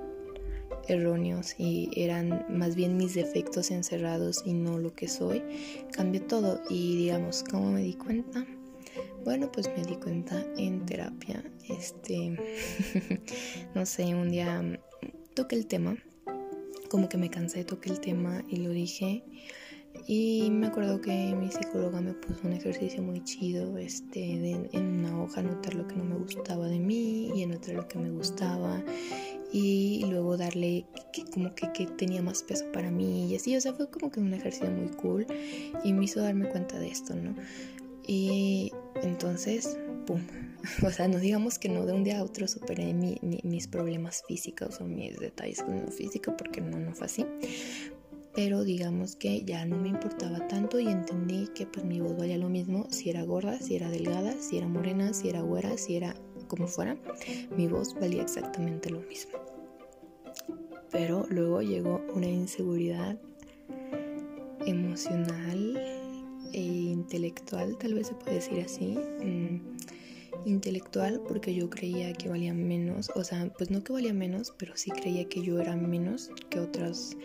erróneos 0.89 1.55
y 1.59 1.91
eran 1.97 2.45
más 2.49 2.75
bien 2.75 2.97
mis 2.97 3.15
defectos 3.15 3.71
encerrados 3.71 4.43
y 4.45 4.53
no 4.53 4.79
lo 4.79 4.95
que 4.95 5.09
soy, 5.09 5.43
cambió 5.93 6.23
todo 6.23 6.61
y 6.69 6.97
digamos, 6.97 7.45
¿cómo 7.49 7.71
me 7.73 7.83
di 7.83 7.95
cuenta? 7.95 8.45
Bueno, 9.25 9.51
pues 9.53 9.69
me 9.77 9.85
di 9.85 9.97
cuenta 9.97 10.45
en 10.57 10.85
terapia, 10.85 11.45
este, 11.69 12.37
no 13.75 13.87
sé, 13.87 14.15
un 14.15 14.31
día 14.31 14.81
toqué 15.35 15.57
el 15.57 15.67
tema 15.67 15.97
como 16.93 17.09
que 17.09 17.17
me 17.17 17.31
cansé, 17.31 17.65
toqué 17.65 17.89
el 17.89 18.01
tema 18.01 18.45
y 18.51 18.57
lo 18.57 18.69
dije. 18.69 19.25
Y 20.07 20.51
me 20.51 20.67
acuerdo 20.67 21.01
que 21.01 21.35
mi 21.35 21.51
psicóloga 21.51 22.01
me 22.01 22.13
puso 22.13 22.41
un 22.45 22.53
ejercicio 22.53 23.03
muy 23.03 23.23
chido, 23.23 23.79
este, 23.79 24.51
en 24.51 24.69
una 24.75 25.23
hoja 25.23 25.41
anotar 25.41 25.75
lo 25.75 25.87
que 25.87 25.97
no 25.97 26.05
me 26.05 26.17
gustaba 26.17 26.67
de 26.67 26.79
mí 26.79 27.31
y 27.35 27.43
en 27.43 27.53
otra 27.53 27.75
lo 27.75 27.87
que 27.87 27.99
me 27.99 28.11
gustaba 28.11 28.83
y 29.53 30.05
luego 30.09 30.37
darle 30.37 30.87
que, 31.13 31.25
como 31.27 31.55
que, 31.55 31.71
que, 31.73 31.87
tenía 31.87 32.23
más 32.23 32.43
peso 32.43 32.65
para 32.73 32.91
mí 32.91 33.31
y 33.31 33.37
así, 33.37 33.55
o 33.55 33.61
sea, 33.61 33.75
fue 33.75 33.91
como 33.91 34.11
que 34.11 34.19
un 34.19 34.33
ejercicio 34.33 34.71
muy 34.71 34.89
cool 34.97 35.27
y 35.85 35.93
me 35.93 36.07
hizo 36.07 36.21
darme 36.21 36.49
cuenta 36.49 36.79
de 36.79 36.89
esto, 36.89 37.15
¿no? 37.15 37.35
Y 38.07 38.73
entonces, 39.03 39.79
¡pum! 40.07 40.21
O 40.87 40.91
sea, 40.91 41.09
no 41.09 41.19
digamos 41.19 41.59
que 41.59 41.69
no 41.69 41.85
de 41.87 41.93
un 41.93 42.05
día 42.05 42.21
a 42.21 42.23
otro 42.23 42.47
superé 42.47 42.95
mis 42.95 43.67
problemas 43.67 44.23
físicos 44.29 44.81
o 44.81 44.85
mis 44.85 45.19
detalles 45.19 45.61
con 45.61 45.83
lo 45.83 45.91
físico, 45.91 46.37
porque 46.37 46.61
no, 46.61 46.79
no 46.79 46.95
fue 46.95 47.07
así. 47.07 47.27
Pero 48.35 48.65
digamos 48.65 49.17
que 49.17 49.45
ya 49.45 49.67
no 49.67 49.77
me 49.77 49.91
importaba 49.91 50.47
tanto 50.49 50.81
y 50.81 50.87
entendí 50.87 51.49
que 51.55 51.67
pues 51.67 51.85
mi 51.85 52.01
voz 52.01 52.17
valía 52.17 52.39
lo 52.39 52.49
mismo 52.49 52.87
si 52.91 53.11
era 53.11 53.23
gorda, 53.25 53.59
si 53.59 53.77
era 53.77 53.91
delgada, 53.91 54.35
si 54.41 54.57
era 54.57 54.69
morena, 54.69 55.13
si 55.13 55.29
era 55.29 55.43
güera, 55.43 55.77
si 55.77 55.97
era 55.97 56.15
como 56.49 56.67
fuera. 56.67 56.97
Mi 57.57 57.69
voz 57.69 57.95
valía 57.95 58.23
exactamente 58.23 58.91
lo 58.91 59.01
mismo. 59.01 59.39
Pero 60.91 61.27
luego 61.29 61.63
llegó 61.63 62.01
una 62.15 62.29
inseguridad 62.29 63.19
emocional 64.67 65.77
e 66.53 66.61
intelectual, 66.61 67.77
tal 67.79 67.95
vez 67.95 68.09
se 68.09 68.15
puede 68.15 68.37
decir 68.37 68.61
así. 68.61 68.99
Mm, 69.23 69.61
intelectual 70.45 71.21
porque 71.27 71.55
yo 71.55 71.71
creía 71.71 72.13
que 72.13 72.29
valía 72.29 72.55
menos, 72.55 73.11
o 73.15 73.25
sea, 73.25 73.53
pues 73.57 73.71
no 73.71 73.83
que 73.85 73.93
valía 73.93 74.13
menos, 74.13 74.53
pero 74.59 74.77
sí 74.77 74.91
creía 74.91 75.29
que 75.29 75.43
yo 75.43 75.61
era 75.61 75.77
menos 75.77 76.31
que 76.51 76.61
otras, 76.61 77.17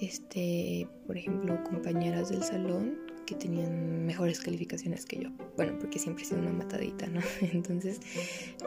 este, 0.00 0.88
por 1.06 1.16
ejemplo, 1.16 1.62
compañeras 1.64 2.30
del 2.30 2.42
salón 2.42 2.98
que 3.26 3.34
tenían 3.34 4.06
mejores 4.06 4.40
calificaciones 4.40 5.04
que 5.04 5.18
yo. 5.18 5.30
Bueno, 5.56 5.76
porque 5.78 5.98
siempre 5.98 6.22
he 6.22 6.26
sido 6.26 6.40
una 6.40 6.52
matadita, 6.52 7.06
¿no? 7.08 7.20
Entonces 7.52 8.00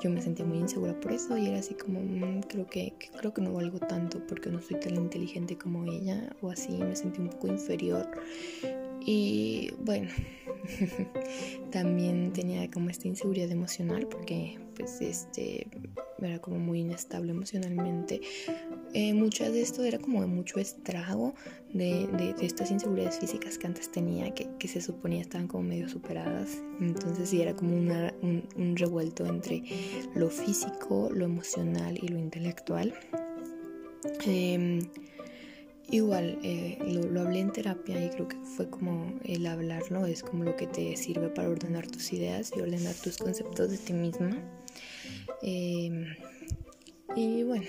yo 0.03 0.09
me 0.09 0.21
sentía 0.21 0.45
muy 0.45 0.59
insegura 0.59 0.99
por 0.99 1.13
eso 1.13 1.37
y 1.37 1.47
era 1.47 1.59
así 1.59 1.73
como, 1.73 2.01
mm, 2.01 2.41
creo 2.41 2.67
que, 2.67 2.93
creo 3.17 3.33
que 3.33 3.41
no 3.41 3.53
valgo 3.53 3.79
tanto 3.79 4.25
porque 4.27 4.49
no 4.49 4.61
soy 4.61 4.79
tan 4.79 4.95
inteligente 4.95 5.57
como 5.57 5.85
ella 5.85 6.35
o 6.41 6.51
así, 6.51 6.73
me 6.73 6.95
sentí 6.95 7.21
un 7.21 7.29
poco 7.29 7.47
inferior. 7.47 8.09
Y 9.01 9.71
bueno, 9.79 10.09
también 11.71 12.33
tenía 12.33 12.69
como 12.69 12.89
esta 12.89 13.07
inseguridad 13.07 13.49
emocional 13.49 14.07
porque 14.07 14.59
pues 14.75 15.01
este 15.01 15.67
era 16.21 16.39
como 16.39 16.59
muy 16.59 16.81
inestable 16.81 17.31
emocionalmente. 17.31 18.21
Eh, 18.93 19.13
mucho 19.13 19.49
de 19.51 19.61
esto 19.61 19.83
era 19.83 19.99
como 19.99 20.21
de 20.21 20.27
mucho 20.27 20.59
estrago 20.59 21.35
de, 21.73 22.35
estas 22.41 22.71
inseguridades 22.71 23.19
físicas 23.19 23.57
que 23.57 23.67
antes 23.67 23.91
tenía, 23.91 24.33
que, 24.33 24.67
se 24.67 24.81
suponía 24.81 25.21
estaban 25.21 25.47
como 25.47 25.63
medio 25.63 25.87
superadas. 25.89 26.57
Entonces 26.79 27.29
sí 27.29 27.41
era 27.41 27.55
como 27.55 27.75
una, 27.75 28.13
un, 28.21 28.47
un 28.55 28.75
revuelto 28.75 29.25
entre 29.25 29.63
lo 30.15 30.29
físico, 30.29 31.09
lo 31.13 31.25
emocional 31.25 31.97
y 32.01 32.07
lo 32.07 32.17
intelectual. 32.17 32.93
Eh, 34.25 34.79
Igual, 35.91 36.37
eh, 36.43 36.77
lo, 37.11 37.21
hablé 37.21 37.39
en 37.39 37.51
terapia 37.51 38.05
y 38.05 38.09
creo 38.09 38.27
que 38.27 38.37
fue 38.37 38.69
como 38.69 39.11
el 39.23 39.47
hablarlo, 39.47 40.05
es 40.05 40.21
como 40.21 40.43
lo 40.43 40.55
que 40.55 40.67
te 40.67 40.95
sirve 40.95 41.29
para 41.29 41.49
ordenar 41.49 41.87
tus 41.87 42.13
ideas 42.13 42.51
y 42.55 42.61
ordenar 42.61 42.93
tus 42.93 43.17
conceptos 43.17 43.71
de 43.71 43.77
ti 43.79 43.93
misma. 43.93 44.37
Em, 45.41 46.05
y 47.15 47.41
bueno, 47.41 47.65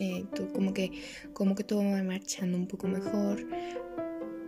eh, 0.00 0.24
como, 0.52 0.74
que, 0.74 0.90
como 1.32 1.54
que 1.54 1.62
todo 1.62 1.84
va 1.84 2.02
marchando 2.02 2.56
un 2.56 2.66
poco 2.66 2.88
mejor. 2.88 3.46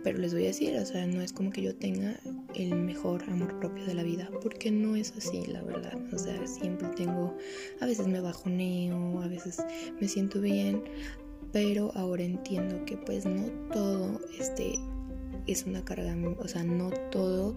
Pero 0.03 0.17
les 0.17 0.33
voy 0.33 0.43
a 0.43 0.47
decir, 0.47 0.75
o 0.77 0.85
sea, 0.85 1.07
no 1.07 1.21
es 1.21 1.31
como 1.31 1.49
que 1.49 1.61
yo 1.61 1.75
tenga 1.75 2.19
el 2.55 2.75
mejor 2.75 3.23
amor 3.29 3.57
propio 3.59 3.85
de 3.85 3.93
la 3.93 4.03
vida, 4.03 4.29
porque 4.41 4.69
no 4.69 4.97
es 4.97 5.13
así, 5.15 5.45
la 5.45 5.61
verdad. 5.61 5.97
O 6.11 6.17
sea, 6.17 6.45
siempre 6.45 6.89
tengo, 6.89 7.37
a 7.79 7.85
veces 7.85 8.07
me 8.07 8.19
bajoneo, 8.19 9.21
a 9.21 9.27
veces 9.27 9.63
me 10.01 10.09
siento 10.09 10.41
bien, 10.41 10.83
pero 11.53 11.91
ahora 11.95 12.23
entiendo 12.23 12.83
que 12.83 12.97
pues 12.97 13.25
no 13.25 13.45
todo 13.71 14.19
este 14.37 14.77
es 15.47 15.65
una 15.65 15.85
carga, 15.85 16.15
o 16.37 16.47
sea, 16.47 16.63
no 16.63 16.89
todo 17.11 17.55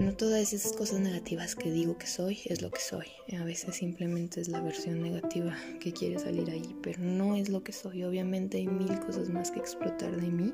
no 0.00 0.14
todas 0.14 0.52
esas 0.52 0.72
cosas 0.72 1.00
negativas 1.00 1.54
que 1.54 1.70
digo 1.70 1.98
que 1.98 2.06
soy 2.06 2.40
es 2.46 2.62
lo 2.62 2.70
que 2.70 2.80
soy. 2.80 3.06
A 3.38 3.44
veces 3.44 3.76
simplemente 3.76 4.40
es 4.40 4.48
la 4.48 4.60
versión 4.60 5.02
negativa 5.02 5.56
que 5.80 5.92
quiere 5.92 6.18
salir 6.18 6.50
ahí, 6.50 6.74
pero 6.82 7.00
no 7.02 7.36
es 7.36 7.48
lo 7.48 7.62
que 7.62 7.72
soy. 7.72 8.04
Obviamente 8.04 8.58
hay 8.58 8.66
mil 8.66 8.98
cosas 9.00 9.28
más 9.28 9.50
que 9.50 9.60
explotar 9.60 10.20
de 10.20 10.28
mí 10.28 10.52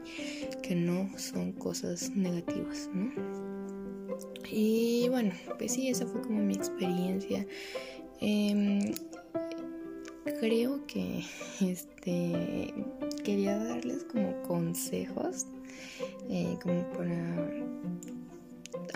que 0.63 0.75
no 0.75 1.11
son 1.19 1.53
cosas 1.53 2.11
negativas, 2.11 2.89
¿no? 2.93 3.13
Y 4.51 5.09
bueno, 5.09 5.33
pues 5.59 5.73
sí, 5.73 5.89
esa 5.89 6.07
fue 6.07 6.21
como 6.23 6.41
mi 6.41 6.55
experiencia. 6.55 7.47
Em, 8.21 8.93
creo 10.41 10.87
que 10.87 11.25
este 11.61 12.75
quería 13.25 13.59
darles 13.59 14.05
como 14.05 14.43
consejos, 14.43 15.47
eh, 16.29 16.57
como 16.63 16.89
para 16.93 17.49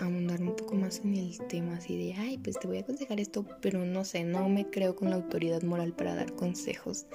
ahondar 0.03 0.41
un 0.41 0.55
poco 0.55 0.75
más 0.75 1.01
en 1.03 1.15
el 1.15 1.37
tema 1.47 1.77
así 1.77 1.97
de, 1.97 2.13
ay, 2.13 2.37
pues 2.37 2.59
te 2.59 2.67
voy 2.67 2.77
a 2.77 2.81
aconsejar 2.81 3.19
esto, 3.19 3.45
pero 3.61 3.85
no 3.85 4.03
sé, 4.03 4.23
no 4.23 4.49
me 4.49 4.69
creo 4.69 4.95
con 4.95 5.09
la 5.09 5.15
autoridad 5.15 5.61
moral 5.63 5.93
para 5.93 6.15
dar 6.15 6.33
consejos. 6.33 7.05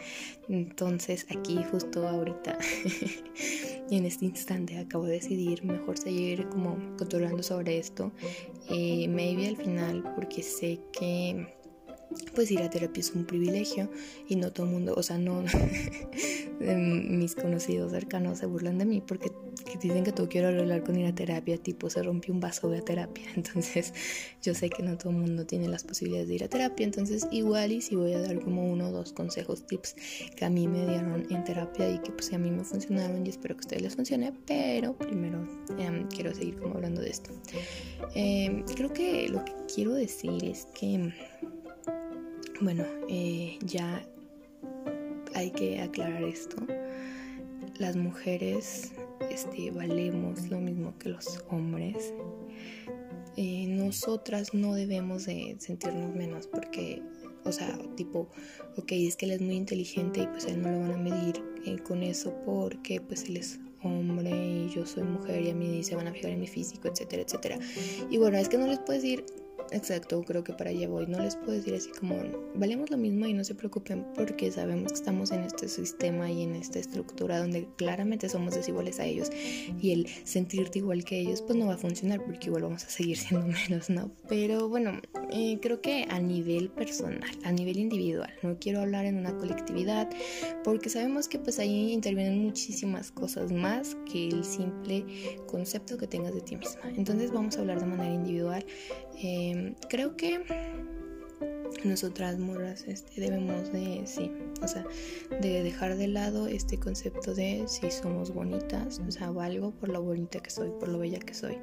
Entonces 0.48 1.26
aquí 1.30 1.62
justo 1.70 2.06
ahorita, 2.08 2.58
en 3.90 4.04
este 4.04 4.24
instante, 4.24 4.78
acabo 4.78 5.04
de 5.04 5.12
decidir 5.14 5.64
mejor 5.64 5.98
seguir 5.98 6.48
como 6.48 6.76
controlando 6.96 7.42
sobre 7.42 7.78
esto. 7.78 8.12
Eh, 8.70 9.08
maybe 9.08 9.48
al 9.48 9.56
final, 9.56 10.02
porque 10.14 10.42
sé 10.42 10.80
que 10.92 11.57
pues 12.34 12.50
ir 12.50 12.60
a 12.60 12.70
terapia 12.70 13.00
es 13.00 13.12
un 13.12 13.24
privilegio 13.24 13.90
y 14.28 14.36
no 14.36 14.52
todo 14.52 14.66
el 14.66 14.72
mundo, 14.72 14.94
o 14.96 15.02
sea, 15.02 15.18
no 15.18 15.44
mis 16.60 17.34
conocidos 17.34 17.92
cercanos 17.92 18.38
se 18.38 18.46
burlan 18.46 18.78
de 18.78 18.84
mí 18.84 19.02
porque 19.06 19.30
dicen 19.82 20.04
que 20.04 20.12
todo 20.12 20.28
quiero 20.28 20.48
arreglar 20.48 20.82
con 20.82 20.98
ir 20.98 21.06
a 21.06 21.14
terapia, 21.14 21.58
tipo 21.58 21.90
se 21.90 22.02
rompió 22.02 22.32
un 22.32 22.40
vaso 22.40 22.68
de 22.70 22.82
terapia, 22.82 23.26
entonces 23.36 23.92
yo 24.42 24.54
sé 24.54 24.70
que 24.70 24.82
no 24.82 24.96
todo 24.96 25.10
el 25.10 25.18
mundo 25.18 25.46
tiene 25.46 25.68
las 25.68 25.84
posibilidades 25.84 26.28
de 26.28 26.34
ir 26.36 26.44
a 26.44 26.48
terapia, 26.48 26.84
entonces 26.84 27.26
igual 27.30 27.72
y 27.72 27.80
si 27.80 27.96
voy 27.96 28.14
a 28.14 28.20
dar 28.20 28.40
como 28.40 28.70
uno 28.70 28.88
o 28.88 28.92
dos 28.92 29.12
consejos, 29.12 29.66
tips 29.66 29.96
que 30.36 30.44
a 30.44 30.50
mí 30.50 30.66
me 30.66 30.86
dieron 30.86 31.26
en 31.30 31.44
terapia 31.44 31.90
y 31.90 31.98
que 31.98 32.12
pues 32.12 32.32
a 32.32 32.38
mí 32.38 32.50
me 32.50 32.64
funcionaron 32.64 33.26
y 33.26 33.30
espero 33.30 33.54
que 33.56 33.60
a 33.60 33.64
ustedes 33.66 33.82
les 33.82 33.96
funcione, 33.96 34.32
pero 34.46 34.96
primero 34.96 35.46
em, 35.78 36.08
quiero 36.08 36.34
seguir 36.34 36.58
como 36.58 36.74
hablando 36.74 37.00
de 37.00 37.10
esto. 37.10 37.30
Em, 38.14 38.64
creo 38.64 38.92
que 38.92 39.28
lo 39.28 39.44
que 39.44 39.52
quiero 39.72 39.94
decir 39.94 40.44
es 40.44 40.66
que 40.78 41.12
bueno, 42.60 42.84
eh, 43.08 43.58
ya 43.62 44.04
hay 45.34 45.50
que 45.50 45.80
aclarar 45.80 46.22
esto. 46.24 46.56
Las 47.78 47.96
mujeres 47.96 48.92
este, 49.30 49.70
valemos 49.70 50.48
lo 50.48 50.58
mismo 50.58 50.96
que 50.98 51.10
los 51.10 51.44
hombres. 51.50 52.12
Eh, 53.36 53.66
nosotras 53.68 54.52
no 54.52 54.74
debemos 54.74 55.26
de 55.26 55.54
sentirnos 55.60 56.12
menos 56.14 56.48
porque, 56.48 57.02
o 57.44 57.52
sea, 57.52 57.78
tipo, 57.94 58.28
ok, 58.76 58.92
es 58.92 59.14
que 59.14 59.26
él 59.26 59.32
es 59.32 59.40
muy 59.40 59.54
inteligente 59.54 60.22
y 60.22 60.26
pues 60.26 60.46
él 60.46 60.60
no 60.60 60.72
lo 60.72 60.80
van 60.80 60.92
a 60.92 60.96
medir 60.96 61.44
eh, 61.64 61.78
con 61.78 62.02
eso 62.02 62.34
porque 62.44 63.00
pues 63.00 63.24
él 63.24 63.36
es 63.36 63.60
hombre 63.84 64.30
y 64.30 64.68
yo 64.74 64.84
soy 64.84 65.04
mujer 65.04 65.42
y 65.42 65.50
a 65.50 65.54
mí 65.54 65.84
se 65.84 65.94
van 65.94 66.08
a 66.08 66.12
fijar 66.12 66.32
en 66.32 66.40
mi 66.40 66.48
físico, 66.48 66.88
etcétera, 66.88 67.22
etcétera. 67.22 67.58
Y 68.10 68.18
bueno, 68.18 68.38
es 68.38 68.48
que 68.48 68.58
no 68.58 68.66
les 68.66 68.80
puedo 68.80 68.94
decir 69.00 69.24
Exacto, 69.72 70.22
creo 70.22 70.44
que 70.44 70.52
para 70.52 70.70
allá 70.70 70.88
voy. 70.88 71.06
No 71.06 71.18
les 71.20 71.36
puedo 71.36 71.52
decir 71.52 71.74
así 71.74 71.90
como, 71.98 72.16
valemos 72.54 72.90
lo 72.90 72.96
mismo 72.96 73.26
y 73.26 73.34
no 73.34 73.44
se 73.44 73.54
preocupen 73.54 74.06
porque 74.14 74.50
sabemos 74.50 74.92
que 74.92 74.98
estamos 74.98 75.30
en 75.30 75.42
este 75.42 75.68
sistema 75.68 76.30
y 76.30 76.42
en 76.42 76.54
esta 76.54 76.78
estructura 76.78 77.38
donde 77.38 77.68
claramente 77.76 78.28
somos 78.28 78.54
desiguales 78.54 79.00
a 79.00 79.04
ellos 79.04 79.30
y 79.80 79.92
el 79.92 80.08
sentirte 80.24 80.78
igual 80.78 81.04
que 81.04 81.18
ellos 81.20 81.42
pues 81.42 81.58
no 81.58 81.66
va 81.66 81.74
a 81.74 81.78
funcionar 81.78 82.22
porque 82.24 82.46
igual 82.46 82.62
vamos 82.62 82.84
a 82.84 82.90
seguir 82.90 83.16
siendo 83.18 83.46
menos, 83.46 83.90
¿no? 83.90 84.10
Pero 84.28 84.68
bueno, 84.68 85.00
eh, 85.30 85.58
creo 85.60 85.80
que 85.80 86.06
a 86.08 86.20
nivel 86.20 86.70
personal, 86.70 87.30
a 87.44 87.52
nivel 87.52 87.78
individual, 87.78 88.32
no 88.42 88.58
quiero 88.58 88.80
hablar 88.80 89.04
en 89.04 89.18
una 89.18 89.36
colectividad 89.36 90.08
porque 90.64 90.88
sabemos 90.88 91.28
que 91.28 91.38
pues 91.38 91.58
ahí 91.58 91.92
intervienen 91.92 92.42
muchísimas 92.42 93.10
cosas 93.10 93.52
más 93.52 93.96
que 94.10 94.28
el 94.28 94.44
simple 94.44 95.04
concepto 95.46 95.98
que 95.98 96.06
tengas 96.06 96.34
de 96.34 96.40
ti 96.40 96.56
misma. 96.56 96.82
Entonces 96.96 97.32
vamos 97.32 97.56
a 97.56 97.60
hablar 97.60 97.80
de 97.80 97.86
manera 97.86 98.14
individual. 98.14 98.64
Em, 99.20 99.74
creo 99.88 100.16
que 100.16 100.40
nosotras 101.84 102.38
morras 102.38 102.84
este, 102.86 103.20
debemos 103.20 103.72
de, 103.72 104.02
sí, 104.06 104.30
o 104.62 104.68
sea, 104.68 104.84
de 105.40 105.62
dejar 105.62 105.96
de 105.96 106.08
lado 106.08 106.46
este 106.46 106.78
concepto 106.78 107.34
de 107.34 107.64
si 107.66 107.90
somos 107.90 108.32
bonitas, 108.32 109.00
o 109.06 109.10
sea, 109.10 109.30
valgo 109.30 109.72
por 109.72 109.88
lo 109.88 110.02
bonita 110.02 110.40
que 110.40 110.50
soy, 110.50 110.70
por 110.78 110.88
lo 110.88 110.98
bella 110.98 111.18
que 111.18 111.34
soy. 111.34 111.58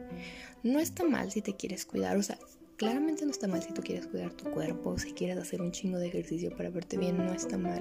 No 0.63 0.79
está 0.79 1.03
mal 1.03 1.31
si 1.31 1.41
te 1.41 1.55
quieres 1.55 1.85
cuidar, 1.85 2.17
o 2.17 2.23
sea, 2.23 2.37
Claramente 2.77 3.23
no 3.23 3.31
está 3.31 3.47
mal 3.47 3.63
si 3.63 3.71
tú 3.71 3.81
quieres 3.81 4.05
cuidar 4.05 4.33
tu 4.33 4.51
cuerpo, 4.51 4.97
si 4.97 5.13
quieres 5.13 5.37
hacer 5.37 5.61
un 5.61 5.71
chingo 5.71 5.97
de 5.97 6.07
ejercicio 6.07 6.53
para 6.57 6.69
verte 6.69 6.97
bien, 6.97 7.15
no 7.15 7.33
está 7.33 7.57
mal. 7.57 7.79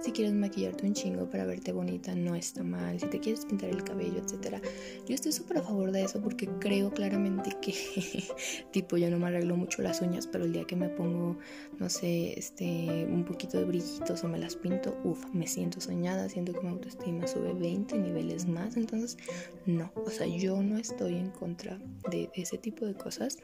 Si 0.00 0.12
quieres 0.12 0.34
maquillarte 0.34 0.86
un 0.86 0.94
chingo 0.94 1.28
para 1.28 1.44
verte 1.44 1.72
bonita, 1.72 2.14
no 2.14 2.36
está 2.36 2.62
mal. 2.62 3.00
Si 3.00 3.06
te 3.06 3.18
quieres 3.18 3.44
pintar 3.44 3.70
el 3.70 3.82
cabello, 3.82 4.18
etc. 4.18 4.62
Yo 5.08 5.16
estoy 5.16 5.32
súper 5.32 5.58
a 5.58 5.62
favor 5.62 5.90
de 5.90 6.04
eso 6.04 6.22
porque 6.22 6.46
creo 6.60 6.92
claramente 6.92 7.56
que, 7.60 7.74
tipo, 8.70 8.96
yo 8.96 9.10
no 9.10 9.18
me 9.18 9.26
arreglo 9.26 9.56
mucho 9.56 9.82
las 9.82 10.00
uñas, 10.00 10.28
pero 10.28 10.44
el 10.44 10.52
día 10.52 10.64
que 10.64 10.76
me 10.76 10.90
pongo, 10.90 11.36
no 11.80 11.90
sé, 11.90 12.38
este, 12.38 13.04
un 13.10 13.24
poquito 13.24 13.58
de 13.58 13.64
brillitos 13.64 14.22
o 14.22 14.28
me 14.28 14.38
las 14.38 14.54
pinto, 14.54 14.96
uff, 15.02 15.24
me 15.32 15.48
siento 15.48 15.80
soñada, 15.80 16.28
siento 16.28 16.52
que 16.52 16.60
mi 16.60 16.68
autoestima 16.68 17.26
sube 17.26 17.52
20 17.52 17.98
niveles 17.98 18.46
más. 18.46 18.76
Entonces, 18.76 19.18
no, 19.64 19.90
o 19.96 20.10
sea, 20.10 20.28
yo 20.28 20.62
no 20.62 20.78
estoy 20.78 21.16
en 21.16 21.30
contra 21.30 21.80
de 22.12 22.30
ese 22.34 22.58
tipo 22.58 22.86
de 22.86 22.94
cosas 22.94 23.38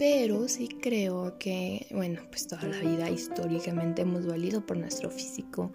pero 0.00 0.48
sí 0.48 0.66
creo 0.80 1.36
que, 1.38 1.86
bueno, 1.90 2.22
pues 2.30 2.46
toda 2.46 2.62
la 2.62 2.78
vida 2.78 3.10
históricamente 3.10 4.00
hemos 4.00 4.24
valido 4.24 4.64
por 4.64 4.78
nuestro 4.78 5.10
físico 5.10 5.74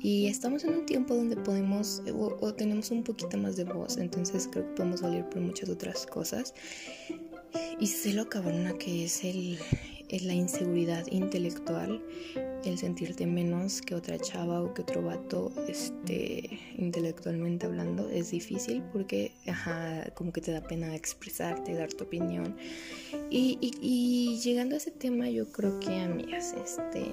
y 0.00 0.26
estamos 0.26 0.64
en 0.64 0.74
un 0.74 0.86
tiempo 0.86 1.14
donde 1.14 1.36
podemos 1.36 2.02
o, 2.12 2.52
tenemos 2.52 2.90
un 2.90 3.04
poquito 3.04 3.38
más 3.38 3.54
de 3.54 3.62
voz, 3.62 3.96
entonces 3.98 4.48
creo 4.50 4.66
que 4.66 4.72
podemos 4.72 5.02
valer 5.02 5.28
por 5.28 5.40
muchas 5.40 5.68
otras 5.68 6.04
cosas. 6.04 6.52
Y 7.78 7.86
sé 7.86 8.12
lo 8.12 8.28
cabrona 8.28 8.76
que 8.76 9.04
es 9.04 9.22
el, 9.22 9.60
es 10.10 10.24
la 10.24 10.34
inseguridad 10.34 11.06
intelectual, 11.10 12.02
el 12.64 12.78
sentirte 12.78 13.26
menos 13.26 13.80
que 13.80 13.94
otra 13.94 14.18
chava 14.18 14.60
o 14.60 14.74
que 14.74 14.82
otro 14.82 15.02
vato, 15.02 15.52
este, 15.68 16.58
intelectualmente 16.76 17.66
hablando, 17.66 18.08
es 18.10 18.32
difícil 18.32 18.82
porque, 18.92 19.32
ajá, 19.46 20.10
como 20.14 20.32
que 20.32 20.40
te 20.40 20.50
da 20.50 20.62
pena 20.62 20.94
expresarte, 20.96 21.74
dar 21.74 21.92
tu 21.92 22.04
opinión. 22.04 22.56
Y, 23.30 23.58
y, 23.60 24.40
llegando 24.40 24.74
a 24.74 24.78
ese 24.78 24.90
tema, 24.90 25.30
yo 25.30 25.50
creo 25.52 25.78
que, 25.78 26.00
amigas, 26.00 26.54
este, 26.54 27.06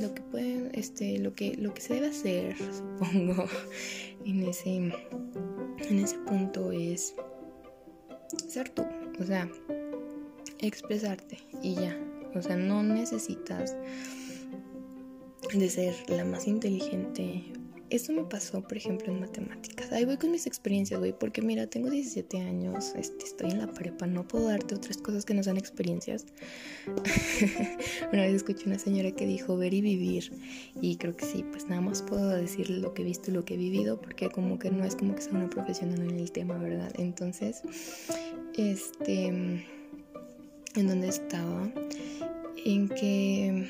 lo 0.00 0.12
que 0.12 0.22
pueden, 0.22 0.70
este, 0.74 1.18
lo 1.18 1.34
que, 1.34 1.56
lo 1.56 1.72
que 1.72 1.80
se 1.80 1.94
debe 1.94 2.08
hacer, 2.08 2.56
supongo, 2.98 3.46
en 4.24 4.42
ese, 4.42 4.76
en 4.76 5.98
ese 5.98 6.18
punto 6.18 6.72
es 6.72 7.14
ser 8.48 8.70
tú, 8.70 8.84
o 9.20 9.24
sea, 9.24 9.48
expresarte 10.66 11.38
y 11.62 11.74
ya. 11.74 11.96
O 12.34 12.42
sea, 12.42 12.56
no 12.56 12.82
necesitas 12.82 13.76
de 15.52 15.68
ser 15.68 15.94
la 16.08 16.24
más 16.24 16.46
inteligente. 16.46 17.44
Esto 17.90 18.14
me 18.14 18.24
pasó, 18.24 18.62
por 18.62 18.78
ejemplo, 18.78 19.12
en 19.12 19.20
matemáticas. 19.20 19.92
Ahí 19.92 20.06
voy 20.06 20.16
con 20.16 20.30
mis 20.30 20.46
experiencias, 20.46 20.98
güey, 20.98 21.12
porque 21.12 21.42
mira, 21.42 21.66
tengo 21.66 21.90
17 21.90 22.38
años, 22.38 22.94
este, 22.96 23.26
estoy 23.26 23.50
en 23.50 23.58
la 23.58 23.66
prepa, 23.66 24.06
no 24.06 24.26
puedo 24.26 24.48
darte 24.48 24.74
otras 24.74 24.96
cosas 24.96 25.26
que 25.26 25.34
no 25.34 25.42
sean 25.42 25.58
experiencias. 25.58 26.24
una 28.12 28.22
vez 28.22 28.36
escuché 28.36 28.64
una 28.64 28.78
señora 28.78 29.10
que 29.10 29.26
dijo 29.26 29.58
ver 29.58 29.74
y 29.74 29.82
vivir, 29.82 30.32
y 30.80 30.96
creo 30.96 31.14
que 31.14 31.26
sí, 31.26 31.44
pues 31.50 31.66
nada 31.66 31.82
más 31.82 32.00
puedo 32.00 32.30
decir 32.30 32.70
lo 32.70 32.94
que 32.94 33.02
he 33.02 33.04
visto 33.04 33.30
y 33.30 33.34
lo 33.34 33.44
que 33.44 33.54
he 33.54 33.58
vivido, 33.58 34.00
porque 34.00 34.30
como 34.30 34.58
que 34.58 34.70
no 34.70 34.86
es 34.86 34.96
como 34.96 35.14
que 35.14 35.20
sea 35.20 35.34
una 35.34 35.50
profesional 35.50 36.00
en 36.00 36.18
el 36.18 36.32
tema, 36.32 36.56
¿verdad? 36.56 36.94
Entonces, 36.96 37.60
este 38.56 39.66
en 40.74 40.86
donde 40.86 41.08
estaba, 41.08 41.70
en 42.64 42.88
que, 42.88 43.68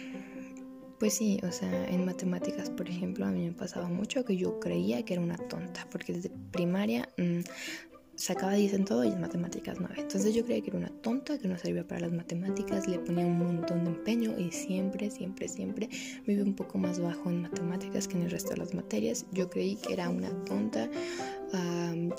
pues 0.98 1.14
sí, 1.14 1.40
o 1.42 1.52
sea, 1.52 1.88
en 1.88 2.04
matemáticas, 2.04 2.70
por 2.70 2.88
ejemplo, 2.88 3.26
a 3.26 3.30
mí 3.30 3.46
me 3.46 3.52
pasaba 3.52 3.88
mucho 3.88 4.24
que 4.24 4.36
yo 4.36 4.60
creía 4.60 5.04
que 5.04 5.14
era 5.14 5.22
una 5.22 5.36
tonta, 5.36 5.86
porque 5.90 6.12
desde 6.12 6.30
primaria, 6.50 7.08
mm, 7.18 7.40
sacaba 8.14 8.52
10 8.52 8.74
en 8.74 8.84
todo 8.84 9.04
y 9.04 9.08
en 9.08 9.20
matemáticas 9.20 9.78
9. 9.80 9.94
Entonces 9.98 10.34
yo 10.34 10.44
creía 10.44 10.62
que 10.62 10.70
era 10.70 10.78
una 10.78 10.90
tonta, 11.02 11.38
que 11.38 11.48
no 11.48 11.58
servía 11.58 11.86
para 11.86 12.02
las 12.02 12.12
matemáticas, 12.12 12.86
le 12.86 12.98
ponía 12.98 13.26
un 13.26 13.38
montón 13.38 13.84
de 13.84 13.90
empeño 13.90 14.38
y 14.38 14.50
siempre, 14.52 15.10
siempre, 15.10 15.48
siempre 15.48 15.88
iba 16.26 16.44
un 16.44 16.54
poco 16.54 16.78
más 16.78 17.00
bajo 17.00 17.30
en 17.30 17.42
matemáticas 17.42 18.06
que 18.06 18.16
en 18.16 18.24
el 18.24 18.30
resto 18.30 18.50
de 18.50 18.58
las 18.58 18.74
materias. 18.74 19.26
Yo 19.32 19.48
creí 19.50 19.76
que 19.76 19.94
era 19.94 20.08
una 20.08 20.30
tonta, 20.44 20.88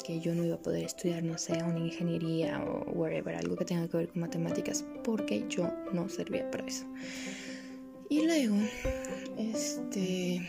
que 0.06 0.20
yo 0.20 0.34
no 0.36 0.44
iba 0.44 0.56
a 0.56 0.62
poder 0.62 0.86
estudiar, 0.86 1.24
no 1.24 1.38
sé, 1.38 1.54
una 1.64 1.80
ingeniería 1.80 2.64
o 2.64 2.92
whatever, 2.92 3.36
algo 3.36 3.56
que 3.56 3.66
tenga 3.66 3.88
que 3.88 3.98
ver 3.98 4.08
con 4.10 4.22
matemáticas, 4.22 4.86
porque 5.04 5.46
yo 5.50 5.72
no 5.92 6.10
servía 6.10 6.50
para 6.52 6.66
eso. 6.66 6.86
Y 8.10 8.26
luego, 8.26 8.58
este 9.38 10.42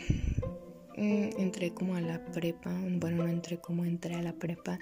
Mm, 0.97 1.41
entré 1.41 1.73
como 1.73 1.95
a 1.95 2.01
la 2.01 2.23
prepa, 2.23 2.71
bueno, 2.99 3.25
no 3.25 3.29
entré 3.29 3.57
como 3.57 3.83
entré 3.83 4.15
a 4.15 4.21
la 4.21 4.31
prepa 4.31 4.79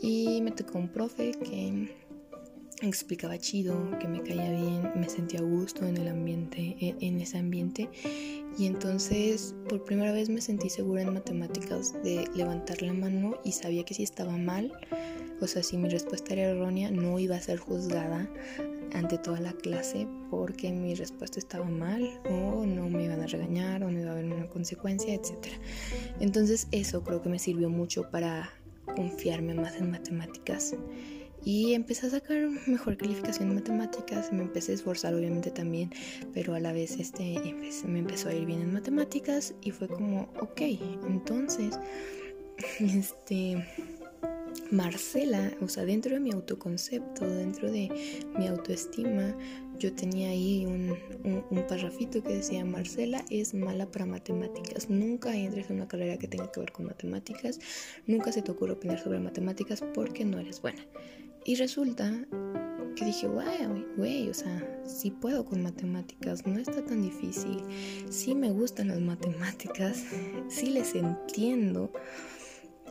y 0.00 0.40
me 0.40 0.50
tocó 0.50 0.78
un 0.78 0.88
profe 0.88 1.32
que 1.32 1.90
explicaba 2.80 3.36
chido, 3.36 3.76
que 3.98 4.08
me 4.08 4.22
caía 4.22 4.50
bien, 4.50 4.90
me 4.96 5.10
sentía 5.10 5.40
a 5.40 5.42
gusto 5.42 5.86
en 5.86 5.98
el 5.98 6.08
ambiente, 6.08 6.76
en 6.78 7.20
ese 7.20 7.36
ambiente 7.36 7.90
y 8.58 8.66
entonces 8.66 9.54
por 9.68 9.84
primera 9.84 10.12
vez 10.12 10.28
me 10.28 10.40
sentí 10.40 10.68
segura 10.68 11.02
en 11.02 11.14
matemáticas 11.14 11.94
de 12.02 12.28
levantar 12.34 12.82
la 12.82 12.92
mano 12.92 13.36
y 13.44 13.52
sabía 13.52 13.84
que 13.84 13.94
si 13.94 14.02
estaba 14.02 14.36
mal, 14.36 14.72
o 15.40 15.46
sea, 15.46 15.62
si 15.62 15.76
mi 15.76 15.88
respuesta 15.88 16.34
era 16.34 16.50
errónea, 16.50 16.90
no 16.90 17.18
iba 17.18 17.36
a 17.36 17.40
ser 17.40 17.58
juzgada 17.58 18.28
ante 18.92 19.18
toda 19.18 19.40
la 19.40 19.52
clase 19.52 20.06
porque 20.30 20.70
mi 20.70 20.94
respuesta 20.94 21.38
estaba 21.38 21.64
mal 21.64 22.20
o 22.26 22.66
no 22.66 22.88
me 22.88 23.04
iban 23.04 23.20
a 23.20 23.26
regañar 23.26 23.82
o 23.82 23.90
no 23.90 24.00
iba 24.00 24.10
a 24.10 24.12
haber 24.12 24.26
una 24.26 24.48
consecuencia, 24.48 25.14
etc. 25.14 25.48
Entonces 26.20 26.68
eso 26.70 27.02
creo 27.02 27.22
que 27.22 27.28
me 27.28 27.38
sirvió 27.38 27.70
mucho 27.70 28.10
para 28.10 28.50
confiarme 28.94 29.54
más 29.54 29.76
en 29.76 29.90
matemáticas 29.90 30.74
y 31.44 31.74
empecé 31.74 32.06
a 32.06 32.10
sacar 32.10 32.48
mejor 32.66 32.96
calificación 32.96 33.48
en 33.48 33.56
matemáticas, 33.56 34.32
me 34.32 34.42
empecé 34.42 34.72
a 34.72 34.74
esforzar 34.76 35.14
obviamente 35.14 35.50
también, 35.50 35.90
pero 36.32 36.54
a 36.54 36.60
la 36.60 36.72
vez 36.72 36.98
este, 36.98 37.54
me 37.86 37.98
empezó 37.98 38.28
a 38.28 38.34
ir 38.34 38.46
bien 38.46 38.60
en 38.60 38.72
matemáticas 38.72 39.54
y 39.62 39.70
fue 39.70 39.88
como, 39.88 40.28
ok, 40.40 40.60
entonces, 41.06 41.78
este 42.80 43.64
Marcela, 44.70 45.52
o 45.60 45.68
sea, 45.68 45.84
dentro 45.84 46.14
de 46.14 46.20
mi 46.20 46.32
autoconcepto, 46.32 47.28
dentro 47.28 47.70
de 47.70 47.90
mi 48.38 48.46
autoestima, 48.46 49.36
yo 49.78 49.92
tenía 49.92 50.30
ahí 50.30 50.64
un, 50.64 50.96
un, 51.24 51.66
parrafito 51.66 52.22
que 52.22 52.34
decía, 52.34 52.64
Marcela 52.64 53.24
es 53.30 53.52
mala 53.52 53.90
para 53.90 54.06
matemáticas, 54.06 54.88
nunca 54.88 55.36
entres 55.36 55.68
en 55.68 55.76
una 55.76 55.88
carrera 55.88 56.16
que 56.16 56.28
tenga 56.28 56.50
que 56.50 56.60
ver 56.60 56.72
con 56.72 56.86
matemáticas, 56.86 57.60
nunca 58.06 58.32
se 58.32 58.42
te 58.42 58.50
ocurre 58.50 58.72
opinar 58.72 58.98
sobre 58.98 59.18
matemáticas 59.18 59.82
porque 59.94 60.24
no 60.24 60.38
eres 60.38 60.62
buena. 60.62 60.86
Y 61.44 61.56
resulta 61.56 62.26
que 62.94 63.04
dije, 63.04 63.26
güey, 63.26 63.84
güey, 63.96 64.28
o 64.28 64.34
sea, 64.34 64.82
sí 64.84 65.10
puedo 65.10 65.44
con 65.44 65.62
matemáticas, 65.62 66.46
no 66.46 66.58
está 66.58 66.84
tan 66.84 67.02
difícil, 67.02 67.64
sí 68.10 68.34
me 68.34 68.50
gustan 68.50 68.88
las 68.88 69.00
matemáticas, 69.00 70.04
sí 70.48 70.66
les 70.66 70.94
entiendo. 70.94 71.92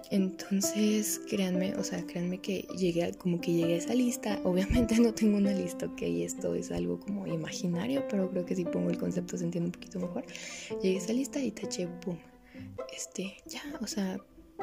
Entonces, 0.10 1.22
créanme, 1.30 1.74
o 1.76 1.86
sea, 1.86 2.06
créanme 2.06 2.40
que 2.40 2.68
llegué, 2.78 3.14
como 3.14 3.40
que 3.40 3.54
llegué 3.54 3.76
a 3.76 3.78
esa 3.78 3.94
lista. 3.94 4.42
Obviamente 4.44 5.00
no 5.00 5.14
tengo 5.14 5.38
una 5.38 5.54
lista, 5.54 5.86
ok, 5.86 6.02
esto 6.02 6.54
es 6.54 6.70
algo 6.72 7.00
como 7.00 7.28
imaginario, 7.28 8.06
pero 8.10 8.30
creo 8.30 8.46
que 8.46 8.56
si 8.56 8.66
pongo 8.66 8.90
el 8.90 8.98
concepto 8.98 9.38
se 9.38 9.46
entiende 9.46 9.68
un 9.68 9.72
poquito 9.72 10.00
mejor. 10.00 10.26
Llegué 10.82 10.96
a 10.96 11.00
esa 11.00 11.14
lista 11.14 11.40
y 11.40 11.52
taché, 11.52 11.88
pum. 11.88 12.18
Este, 12.94 13.38
ya, 13.46 13.62
o 13.80 13.88
sea, 13.88 14.20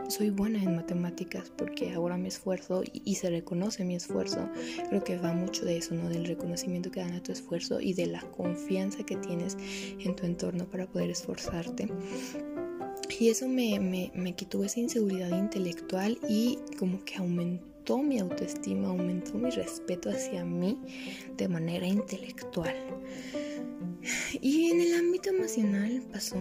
soy 0.08 0.30
buena 0.30 0.62
en 0.62 0.76
matemáticas 0.76 1.50
porque 1.56 1.92
ahora 1.92 2.16
me 2.16 2.28
esfuerzo 2.28 2.82
y, 2.92 3.14
se 3.16 3.30
reconoce 3.30 3.84
mi 3.84 3.96
esfuerzo. 3.96 4.48
Creo 4.88 5.04
que 5.04 5.18
va 5.18 5.32
mucho 5.32 5.64
de 5.64 5.76
eso, 5.78 5.94
¿no? 5.94 6.08
Del 6.08 6.24
reconocimiento 6.26 6.90
que 6.90 7.00
dan 7.00 7.12
a 7.12 7.22
tu 7.22 7.32
esfuerzo 7.32 7.80
y 7.80 7.94
de 7.94 8.06
la 8.06 8.20
confianza 8.20 9.04
que 9.04 9.16
tienes 9.16 9.56
en 9.98 10.14
tu 10.16 10.24
entorno 10.26 10.66
para 10.66 10.86
poder 10.86 11.10
esforzarte. 11.10 11.88
Y 13.18 13.28
eso 13.28 13.48
me, 13.48 13.80
me, 13.80 14.12
me 14.14 14.34
quitó 14.34 14.64
esa 14.64 14.80
inseguridad 14.80 15.36
intelectual 15.36 16.18
y 16.28 16.58
como 16.78 17.04
que 17.04 17.16
aumentó 17.16 17.98
mi 17.98 18.18
autoestima, 18.18 18.88
aumentó 18.88 19.34
mi 19.34 19.50
respeto 19.50 20.10
hacia 20.10 20.44
mí 20.44 20.78
de 21.36 21.48
manera 21.48 21.86
intelectual. 21.86 22.76
Y 24.40 24.70
en 24.70 24.80
el 24.80 24.94
ámbito 24.94 25.30
emocional 25.30 26.02
pasó 26.12 26.36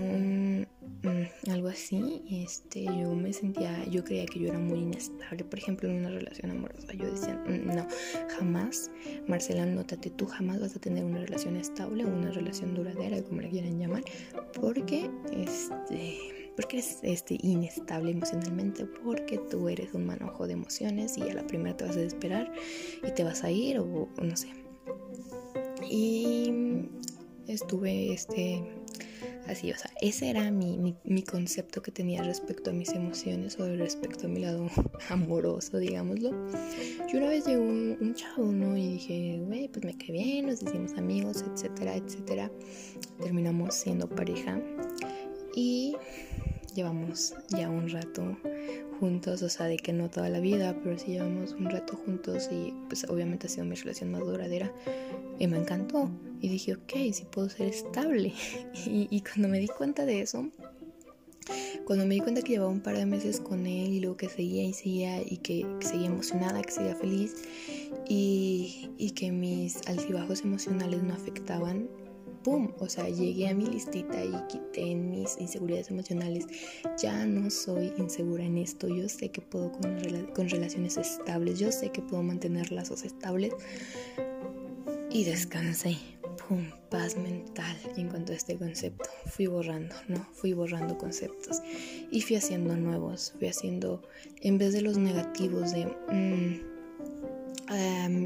algo 1.50 1.68
así. 1.68 2.24
Este, 2.30 2.86
yo 2.86 3.14
me 3.14 3.34
sentía, 3.34 3.86
yo 3.86 4.04
creía 4.04 4.26
que 4.26 4.40
yo 4.40 4.50
era 4.50 4.60
muy 4.60 4.80
inestable, 4.80 5.44
por 5.44 5.60
ejemplo, 5.60 5.90
en 5.90 5.98
una 5.98 6.10
relación 6.10 6.52
amorosa. 6.52 6.94
Yo 6.94 7.12
decía, 7.12 7.42
mm, 7.48 7.76
no, 7.76 7.88
jamás, 8.38 8.92
Marcela, 9.28 9.66
nótate, 9.66 10.10
tú 10.10 10.26
jamás 10.26 10.60
vas 10.60 10.76
a 10.76 10.80
tener 10.80 11.04
una 11.04 11.20
relación 11.20 11.56
estable 11.56 12.06
o 12.06 12.08
una 12.08 12.32
relación 12.32 12.74
duradera, 12.74 13.22
como 13.24 13.42
la 13.42 13.50
quieran 13.50 13.80
llamar, 13.80 14.04
porque 14.54 15.10
este 15.32 16.38
porque 16.58 16.78
eres 16.78 16.98
este, 17.04 17.38
inestable 17.44 18.10
emocionalmente, 18.12 18.86
porque 18.86 19.38
tú 19.38 19.70
eres 19.70 19.94
un 19.94 20.08
manojo 20.08 20.48
de 20.48 20.54
emociones 20.54 21.16
y 21.16 21.22
a 21.22 21.36
la 21.36 21.46
primera 21.46 21.78
te 21.78 21.86
vas 21.86 21.96
a 21.96 22.00
desesperar 22.00 22.52
y 23.08 23.12
te 23.12 23.24
vas 23.24 23.44
a 23.44 23.52
ir 23.52 23.78
o, 23.78 24.10
no 24.20 24.36
sé. 24.36 24.50
Y 25.88 26.52
estuve 27.48 28.12
este, 28.12 28.64
así, 29.48 29.72
o 29.72 29.78
sea, 29.78 29.92
ese 30.02 30.30
era 30.30 30.52
mi, 30.52 30.96
mi, 31.04 31.24
concepto 31.24 31.82
que 31.82 31.92
tenía 31.92 32.24
respecto 32.24 32.70
a 32.70 32.74
mis 32.74 32.90
emociones 32.90 33.60
o 33.60 33.68
respecto 33.76 34.28
a 34.28 34.30
mi 34.30 34.42
lado 34.42 34.70
amoroso, 35.10 35.78
digámoslo. 35.78 36.32
Y 37.12 37.18
una 37.18 37.30
vez 37.30 37.46
llegó 37.46 37.64
un, 37.64 37.98
un 38.00 38.14
chavo, 38.16 38.52
¿no? 38.52 38.78
Y 38.78 38.94
dije, 38.94 39.40
güey, 39.46 39.68
pues 39.68 39.86
me 39.86 39.98
cae 39.98 40.12
bien, 40.12 40.48
nos 40.48 40.62
hicimos 40.62 40.94
amigos, 40.94 41.44
etcétera, 41.54 41.96
etcétera. 41.96 42.52
Terminamos 43.22 43.76
siendo 43.76 44.08
pareja. 44.10 44.62
Y 45.56 45.96
llevamos 46.78 47.34
ya 47.50 47.70
un 47.70 47.90
rato 47.90 48.38
juntos, 49.00 49.42
o 49.42 49.50
sea, 49.50 49.66
de 49.66 49.78
que 49.78 49.94
no 49.94 50.10
toda 50.10 50.30
la 50.30 50.40
vida, 50.40 50.76
pero 50.84 50.98
sí 50.98 51.14
llevamos 51.14 51.54
un 51.54 51.70
rato 51.70 51.96
juntos 51.98 52.50
y 52.52 52.74
pues 52.88 53.04
obviamente 53.10 53.48
ha 53.48 53.50
sido 53.50 53.66
mi 53.66 53.76
relación 53.76 54.12
más 54.12 54.22
duradera 54.22 54.72
y 55.40 55.48
me 55.48 55.58
encantó. 55.58 56.10
Y 56.42 56.50
dije, 56.50 56.74
ok, 56.74 56.94
sí 57.12 57.26
puedo 57.32 57.50
ser 57.50 57.68
estable. 57.68 58.34
Y, 58.86 59.22
cuando 59.22 59.48
me 59.48 59.60
di 59.60 59.68
cuenta 59.68 60.06
de 60.06 60.22
eso, 60.22 60.50
cuando 61.86 62.06
me 62.06 62.16
di 62.16 62.22
cuenta 62.22 62.42
que 62.42 62.54
llevaba 62.54 62.72
un 62.72 62.82
par 62.82 62.98
de 62.98 63.06
meses 63.06 63.40
con 63.40 63.66
él 63.66 63.94
y 63.94 64.00
luego 64.00 64.18
que 64.18 64.30
seguía 64.30 64.64
y 64.64 64.74
seguía 64.74 65.22
y 65.22 65.38
que, 65.38 65.66
seguía 65.82 66.08
emocionada, 66.08 66.62
que 66.62 66.72
seguía 66.72 66.96
feliz 66.96 67.36
y, 68.08 68.90
y 68.98 69.12
que 69.12 69.32
mis 69.32 69.86
altibajos 69.88 70.42
emocionales 70.42 71.04
no 71.04 71.14
afectaban 71.14 71.90
¡pum! 72.48 72.72
O 72.80 72.88
sea, 72.88 73.10
llegué 73.10 73.50
a 73.50 73.54
mi 73.54 73.66
listita 73.66 74.24
y 74.24 74.32
quité 74.48 74.96
mis 74.96 75.38
inseguridades 75.38 75.92
emocionales. 75.92 76.46
Ya 76.98 77.26
no 77.26 77.50
soy 77.50 77.92
insegura 77.98 78.46
en 78.46 78.58
esto. 78.58 78.88
Yo 78.88 79.10
sé 79.10 79.30
que 79.32 79.42
puedo 79.42 79.74
con, 79.74 80.00
con 80.34 80.48
relaciones 80.48 80.96
estables. 80.96 81.60
Yo 81.60 81.74
sé 81.74 81.90
que 81.90 82.02
puedo 82.02 82.24
mantener 82.24 82.72
lazos 82.72 83.04
estables. 83.04 83.54
Y 85.12 85.26
descansé. 85.26 85.98
Paz 86.90 87.18
mental 87.18 87.76
en 87.96 88.10
cuanto 88.10 88.32
a 88.32 88.36
este 88.36 88.58
concepto. 88.58 89.10
Fui 89.26 89.48
borrando, 89.48 89.96
¿no? 90.08 90.26
Fui 90.34 90.54
borrando 90.54 90.98
conceptos. 90.98 91.62
Y 92.12 92.22
fui 92.22 92.38
haciendo 92.38 92.76
nuevos. 92.76 93.34
Fui 93.38 93.48
haciendo, 93.48 94.02
en 94.42 94.58
vez 94.58 94.74
de 94.74 94.82
los 94.82 94.98
negativos 94.98 95.72
de... 95.72 95.86
Mm, 96.12 96.78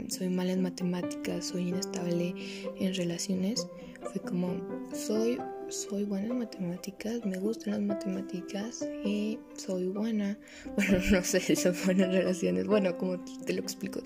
soy 0.10 0.30
mala 0.30 0.52
en 0.52 0.62
matemáticas, 0.62 1.46
soy 1.46 1.70
inestable 1.70 2.36
en 2.80 2.94
relaciones, 2.94 3.68
fue 4.02 4.22
como, 4.22 4.56
soy, 4.94 5.40
soy 5.70 6.04
buena 6.04 6.28
en 6.28 6.40
matemáticas, 6.40 7.26
me 7.26 7.38
gustan 7.38 7.74
las 7.74 7.82
matemáticas 7.82 8.88
y 9.04 9.40
soy 9.56 9.88
buena, 9.88 10.38
bueno, 10.76 11.00
no 11.12 11.24
sé 11.24 11.40
si 11.40 11.56
son 11.56 11.76
buenas 11.86 12.10
relaciones, 12.10 12.68
bueno, 12.68 12.98
como 12.98 13.20
te 13.46 13.54
lo 13.54 13.62
explico, 13.62 14.02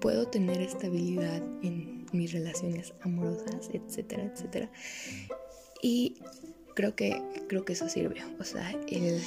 puedo 0.00 0.26
tener 0.26 0.60
estabilidad 0.60 1.42
en 1.62 1.95
mis 2.16 2.32
relaciones 2.32 2.94
amorosas, 3.02 3.70
etcétera, 3.72 4.24
etcétera. 4.24 4.70
Y 5.82 6.16
creo 6.74 6.94
que, 6.94 7.22
creo 7.48 7.64
que 7.64 7.74
eso 7.74 7.88
sirvió, 7.88 8.24
o 8.38 8.44
sea, 8.44 8.70
el 8.88 9.22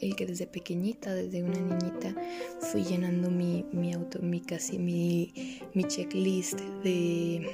el 0.00 0.16
que 0.16 0.26
desde 0.26 0.46
pequeñita, 0.46 1.14
desde 1.14 1.42
una 1.42 1.60
niñita, 1.60 2.14
fui 2.58 2.82
llenando 2.82 3.30
mi, 3.30 3.66
mi 3.72 3.92
auto, 3.92 4.20
mi 4.20 4.40
casi 4.40 4.78
mi, 4.78 5.60
mi 5.74 5.84
checklist 5.84 6.58
de, 6.82 7.46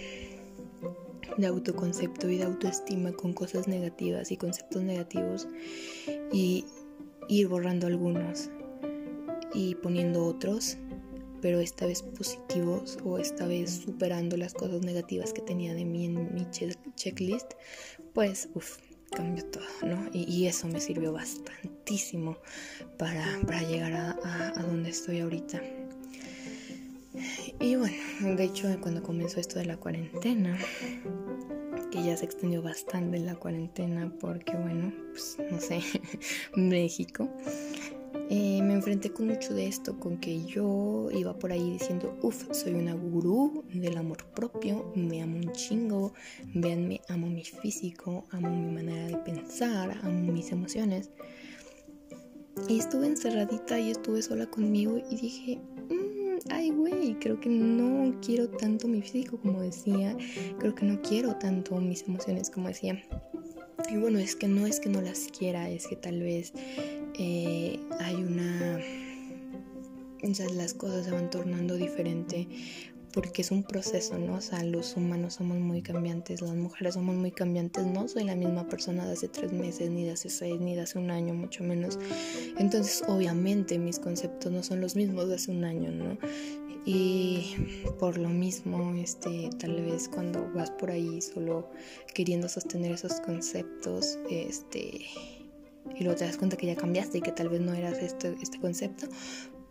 de 1.36 1.46
autoconcepto 1.46 2.30
y 2.30 2.38
de 2.38 2.44
autoestima 2.44 3.12
con 3.12 3.32
cosas 3.32 3.66
negativas 3.66 4.30
y 4.30 4.36
conceptos 4.36 4.82
negativos 4.82 5.48
y 6.32 6.64
ir 7.28 7.48
borrando 7.48 7.88
algunos 7.88 8.50
y 9.52 9.74
poniendo 9.76 10.24
otros 10.24 10.78
pero 11.40 11.60
esta 11.60 11.86
vez 11.86 12.02
positivos 12.02 12.98
o 13.04 13.18
esta 13.18 13.46
vez 13.46 13.82
superando 13.84 14.36
las 14.36 14.54
cosas 14.54 14.82
negativas 14.82 15.32
que 15.32 15.42
tenía 15.42 15.74
de 15.74 15.84
mí 15.84 16.06
en 16.06 16.34
mi 16.34 16.46
checklist, 16.50 17.52
pues 18.14 18.48
uff, 18.54 18.78
cambió 19.10 19.44
todo, 19.46 19.64
¿no? 19.82 20.10
Y, 20.12 20.46
eso 20.46 20.68
me 20.68 20.80
sirvió 20.80 21.12
bastantísimo 21.12 22.36
para, 22.98 23.62
llegar 23.62 23.92
a, 23.92 24.16
a 24.58 24.62
donde 24.62 24.90
estoy 24.90 25.20
ahorita. 25.20 25.62
Y 27.60 27.76
bueno, 27.76 27.96
de 28.20 28.44
hecho 28.44 28.68
cuando 28.80 29.02
comenzó 29.02 29.40
esto 29.40 29.58
de 29.58 29.64
la 29.64 29.76
cuarentena, 29.76 30.58
que 31.90 32.02
ya 32.02 32.16
se 32.16 32.24
extendió 32.24 32.62
bastante 32.62 33.18
la 33.18 33.34
cuarentena 33.36 34.12
porque 34.20 34.54
bueno, 34.56 34.92
pues 35.10 35.38
no 35.50 35.60
sé, 35.60 35.80
México, 36.56 37.30
eh, 38.28 38.60
me 38.60 38.74
enfrenté 38.74 39.12
con 39.12 39.28
mucho 39.28 39.54
de 39.54 39.68
esto, 39.68 39.98
con 40.00 40.18
que 40.18 40.44
yo 40.44 41.08
iba 41.12 41.38
por 41.38 41.52
ahí 41.52 41.72
diciendo, 41.72 42.18
uff, 42.22 42.46
soy 42.50 42.74
una 42.74 42.92
gurú 42.92 43.64
del 43.72 43.96
amor 43.96 44.24
propio, 44.34 44.92
me 44.96 45.22
amo 45.22 45.36
un 45.36 45.52
chingo, 45.52 46.12
véanme, 46.52 47.00
amo 47.08 47.28
mi 47.28 47.44
físico, 47.44 48.26
amo 48.30 48.50
mi 48.50 48.72
manera 48.72 49.06
de 49.06 49.16
pensar, 49.18 49.98
amo 50.02 50.32
mis 50.32 50.50
emociones. 50.50 51.10
Y 52.68 52.78
estuve 52.78 53.06
encerradita 53.06 53.78
y 53.78 53.90
estuve 53.90 54.22
sola 54.22 54.46
conmigo 54.46 54.98
y 55.10 55.16
dije, 55.16 55.60
mm, 55.88 56.50
ay 56.50 56.70
güey, 56.70 57.14
creo 57.20 57.38
que 57.38 57.48
no 57.48 58.18
quiero 58.20 58.48
tanto 58.48 58.88
mi 58.88 59.02
físico 59.02 59.38
como 59.38 59.60
decía, 59.60 60.16
creo 60.58 60.74
que 60.74 60.84
no 60.84 61.00
quiero 61.00 61.36
tanto 61.36 61.76
mis 61.76 62.02
emociones 62.08 62.50
como 62.50 62.68
decía. 62.68 63.00
Y 63.88 63.98
bueno, 63.98 64.18
es 64.18 64.34
que 64.34 64.48
no 64.48 64.66
es 64.66 64.80
que 64.80 64.88
no 64.88 65.00
las 65.00 65.28
quiera, 65.28 65.68
es 65.70 65.86
que 65.86 65.96
tal 65.96 66.20
vez 66.20 66.52
eh, 67.18 67.80
hay 68.00 68.14
una... 68.16 68.80
O 70.22 70.34
sea, 70.34 70.48
las 70.50 70.74
cosas 70.74 71.04
se 71.04 71.12
van 71.12 71.30
tornando 71.30 71.76
diferente 71.76 72.48
porque 73.16 73.40
es 73.40 73.50
un 73.50 73.62
proceso, 73.62 74.18
¿no? 74.18 74.34
O 74.34 74.40
sea, 74.42 74.62
los 74.62 74.94
humanos 74.94 75.34
somos 75.34 75.58
muy 75.58 75.80
cambiantes, 75.80 76.42
las 76.42 76.54
mujeres 76.54 76.92
somos 76.94 77.16
muy 77.16 77.30
cambiantes, 77.30 77.86
no 77.86 78.06
soy 78.08 78.24
la 78.24 78.36
misma 78.36 78.68
persona 78.68 79.06
de 79.06 79.14
hace 79.14 79.28
tres 79.28 79.52
meses, 79.52 79.90
ni 79.90 80.04
de 80.04 80.10
hace 80.10 80.28
seis, 80.28 80.60
ni 80.60 80.74
de 80.74 80.82
hace 80.82 80.98
un 80.98 81.10
año, 81.10 81.32
mucho 81.32 81.64
menos. 81.64 81.98
Entonces, 82.58 83.02
obviamente, 83.08 83.78
mis 83.78 83.98
conceptos 83.98 84.52
no 84.52 84.62
son 84.62 84.82
los 84.82 84.96
mismos 84.96 85.28
de 85.28 85.36
hace 85.36 85.50
un 85.50 85.64
año, 85.64 85.90
¿no? 85.90 86.18
Y 86.84 87.56
por 87.98 88.18
lo 88.18 88.28
mismo, 88.28 88.92
este, 88.94 89.48
tal 89.58 89.82
vez 89.82 90.10
cuando 90.10 90.52
vas 90.52 90.70
por 90.72 90.90
ahí 90.90 91.22
solo 91.22 91.70
queriendo 92.14 92.50
sostener 92.50 92.92
esos 92.92 93.20
conceptos, 93.22 94.18
este, 94.30 95.06
y 95.94 96.04
luego 96.04 96.18
te 96.18 96.24
das 96.24 96.36
cuenta 96.36 96.56
que 96.56 96.66
ya 96.66 96.76
cambiaste 96.76 97.18
y 97.18 97.20
que 97.20 97.32
tal 97.32 97.48
vez 97.48 97.60
no 97.60 97.74
eras 97.74 97.98
este, 97.98 98.36
este 98.42 98.58
concepto, 98.58 99.06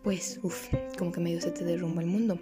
pues, 0.02 0.38
uff, 0.42 0.68
como 0.98 1.12
que 1.12 1.20
medio 1.20 1.40
se 1.40 1.50
te 1.50 1.64
derrumba 1.64 2.02
el 2.02 2.08
mundo. 2.08 2.38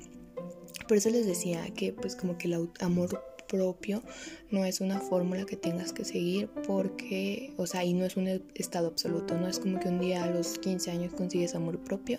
Por 0.86 0.96
eso 0.96 1.08
les 1.08 1.26
decía 1.26 1.64
que 1.74 1.92
pues 1.92 2.14
como 2.14 2.36
que 2.36 2.48
el 2.48 2.68
amor 2.80 3.24
propio 3.48 4.02
no 4.50 4.64
es 4.64 4.80
una 4.80 5.00
fórmula 5.00 5.44
que 5.46 5.56
tengas 5.56 5.92
que 5.92 6.04
seguir 6.04 6.48
porque, 6.66 7.54
o 7.56 7.66
sea, 7.66 7.84
y 7.84 7.94
no 7.94 8.04
es 8.04 8.16
un 8.16 8.28
estado 8.54 8.88
absoluto, 8.88 9.34
no 9.38 9.48
es 9.48 9.58
como 9.58 9.80
que 9.80 9.88
un 9.88 10.00
día 10.00 10.24
a 10.24 10.30
los 10.30 10.58
15 10.58 10.90
años 10.90 11.14
consigues 11.14 11.54
amor 11.54 11.78
propio 11.78 12.18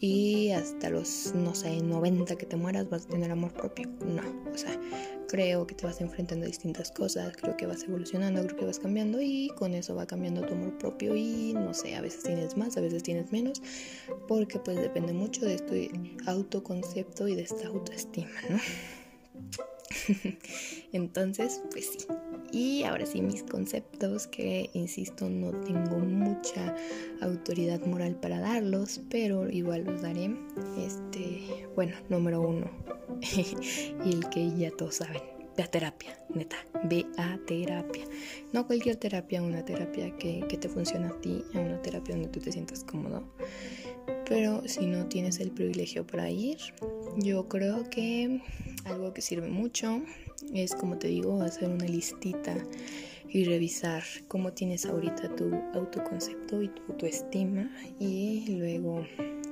y 0.00 0.50
hasta 0.50 0.90
los, 0.90 1.34
no 1.34 1.54
sé, 1.54 1.80
90 1.82 2.36
que 2.36 2.46
te 2.46 2.56
mueras 2.56 2.88
vas 2.88 3.06
a 3.06 3.08
tener 3.08 3.30
amor 3.30 3.52
propio. 3.52 3.88
No, 4.04 4.22
o 4.52 4.56
sea, 4.56 4.78
creo 5.28 5.66
que 5.66 5.74
te 5.74 5.86
vas 5.86 6.00
enfrentando 6.00 6.44
a 6.44 6.48
distintas 6.48 6.90
cosas, 6.90 7.36
creo 7.36 7.56
que 7.56 7.66
vas 7.66 7.82
evolucionando, 7.84 8.42
creo 8.44 8.56
que 8.56 8.64
vas 8.64 8.78
cambiando 8.78 9.20
y 9.20 9.48
con 9.56 9.74
eso 9.74 9.94
va 9.94 10.06
cambiando 10.06 10.42
tu 10.42 10.54
amor 10.54 10.78
propio 10.78 11.16
y 11.16 11.52
no 11.54 11.74
sé, 11.74 11.96
a 11.96 12.00
veces 12.00 12.22
tienes 12.22 12.56
más, 12.56 12.76
a 12.76 12.80
veces 12.80 13.02
tienes 13.02 13.32
menos, 13.32 13.60
porque 14.26 14.58
pues 14.58 14.76
depende 14.76 15.12
mucho 15.12 15.44
de 15.44 15.58
tu 15.58 15.74
autoconcepto 16.30 17.28
y 17.28 17.34
de 17.34 17.42
esta 17.42 17.66
autoestima, 17.68 18.30
¿no? 18.48 18.58
Entonces, 20.92 21.60
pues 21.70 21.86
sí. 21.98 22.06
Y 22.50 22.84
ahora 22.84 23.04
sí, 23.04 23.20
mis 23.20 23.42
conceptos, 23.42 24.26
que 24.26 24.70
insisto, 24.72 25.28
no 25.28 25.50
tengo 25.50 25.98
mucha 25.98 26.74
autoridad 27.20 27.84
moral 27.84 28.14
para 28.16 28.40
darlos, 28.40 29.00
pero 29.10 29.50
igual 29.50 29.84
los 29.84 30.02
daré. 30.02 30.34
Este, 30.78 31.42
bueno, 31.74 31.94
número 32.08 32.40
uno, 32.40 32.70
y 34.04 34.10
el 34.10 34.28
que 34.30 34.50
ya 34.56 34.70
todos 34.70 34.96
saben, 34.96 35.22
ve 35.56 35.62
a 35.62 35.66
terapia, 35.66 36.18
neta, 36.34 36.56
ve 36.84 37.06
a 37.18 37.38
terapia. 37.46 38.04
No 38.52 38.66
cualquier 38.66 38.96
terapia, 38.96 39.42
una 39.42 39.64
terapia 39.64 40.16
que, 40.16 40.44
que 40.48 40.56
te 40.56 40.68
funcione 40.68 41.08
a 41.08 41.20
ti, 41.20 41.44
una 41.52 41.82
terapia 41.82 42.14
donde 42.14 42.30
tú 42.30 42.40
te 42.40 42.50
sientas 42.50 42.82
cómodo. 42.82 43.24
Pero 44.26 44.62
si 44.66 44.86
no 44.86 45.06
tienes 45.06 45.38
el 45.40 45.50
privilegio 45.50 46.06
para 46.06 46.30
ir, 46.30 46.58
yo 47.16 47.48
creo 47.48 47.88
que 47.90 48.40
algo 48.84 49.12
que 49.12 49.20
sirve 49.22 49.48
mucho 49.48 50.02
es, 50.54 50.74
como 50.74 50.98
te 50.98 51.08
digo, 51.08 51.40
hacer 51.42 51.68
una 51.68 51.86
listita 51.86 52.56
y 53.28 53.44
revisar 53.44 54.02
cómo 54.26 54.52
tienes 54.52 54.86
ahorita 54.86 55.34
tu 55.36 55.54
autoconcepto 55.74 56.62
y 56.62 56.68
tu 56.68 56.82
autoestima 56.92 57.70
y 57.98 58.56
luego 58.56 59.04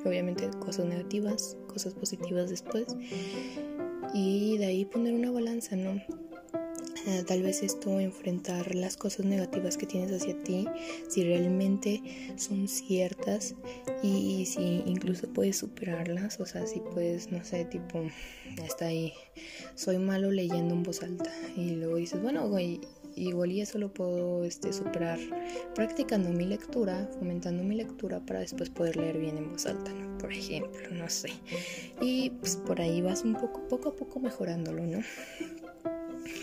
obviamente 0.04 0.48
cosas 0.60 0.86
negativas, 0.86 1.56
cosas 1.66 1.94
positivas 1.94 2.48
después 2.50 2.96
y 4.14 4.56
de 4.58 4.66
ahí 4.66 4.84
poner 4.84 5.14
una 5.14 5.30
balanza, 5.30 5.76
¿no? 5.76 6.00
Eh, 7.06 7.22
tal 7.24 7.42
vez 7.42 7.62
esto 7.62 8.00
enfrentar 8.00 8.74
las 8.74 8.96
cosas 8.96 9.26
negativas 9.26 9.76
que 9.76 9.86
tienes 9.86 10.10
hacia 10.12 10.36
ti, 10.42 10.66
si 11.08 11.22
realmente 11.22 12.02
son 12.36 12.66
ciertas 12.66 13.54
y 14.02 14.44
si 14.46 14.82
incluso 14.86 15.28
puedes 15.28 15.58
superarlas, 15.58 16.40
o 16.40 16.46
sea, 16.46 16.66
si 16.66 16.80
puedes, 16.80 17.30
no 17.30 17.44
sé, 17.44 17.64
tipo, 17.64 18.02
está 18.64 18.86
ahí, 18.86 19.12
soy 19.76 19.98
malo 19.98 20.32
leyendo 20.32 20.74
en 20.74 20.82
voz 20.82 21.02
alta 21.04 21.30
y 21.56 21.76
luego 21.76 21.94
dices, 21.94 22.20
bueno, 22.20 22.48
güey, 22.48 22.80
igual 23.14 23.52
y 23.52 23.60
eso 23.60 23.78
lo 23.78 23.92
puedo 23.94 24.44
este, 24.44 24.72
superar 24.72 25.20
practicando 25.76 26.30
mi 26.30 26.44
lectura, 26.44 27.08
fomentando 27.18 27.62
mi 27.62 27.76
lectura 27.76 28.18
para 28.18 28.40
después 28.40 28.68
poder 28.68 28.96
leer 28.96 29.18
bien 29.18 29.38
en 29.38 29.50
voz 29.50 29.66
alta, 29.66 29.92
¿no? 29.92 30.18
Por 30.18 30.32
ejemplo, 30.32 30.90
no 30.90 31.08
sé. 31.08 31.30
Y 32.00 32.30
pues 32.30 32.56
por 32.56 32.80
ahí 32.80 33.00
vas 33.00 33.22
un 33.22 33.34
poco, 33.34 33.66
poco 33.68 33.90
a 33.90 33.94
poco 33.94 34.18
mejorándolo, 34.18 34.84
¿no? 34.84 35.00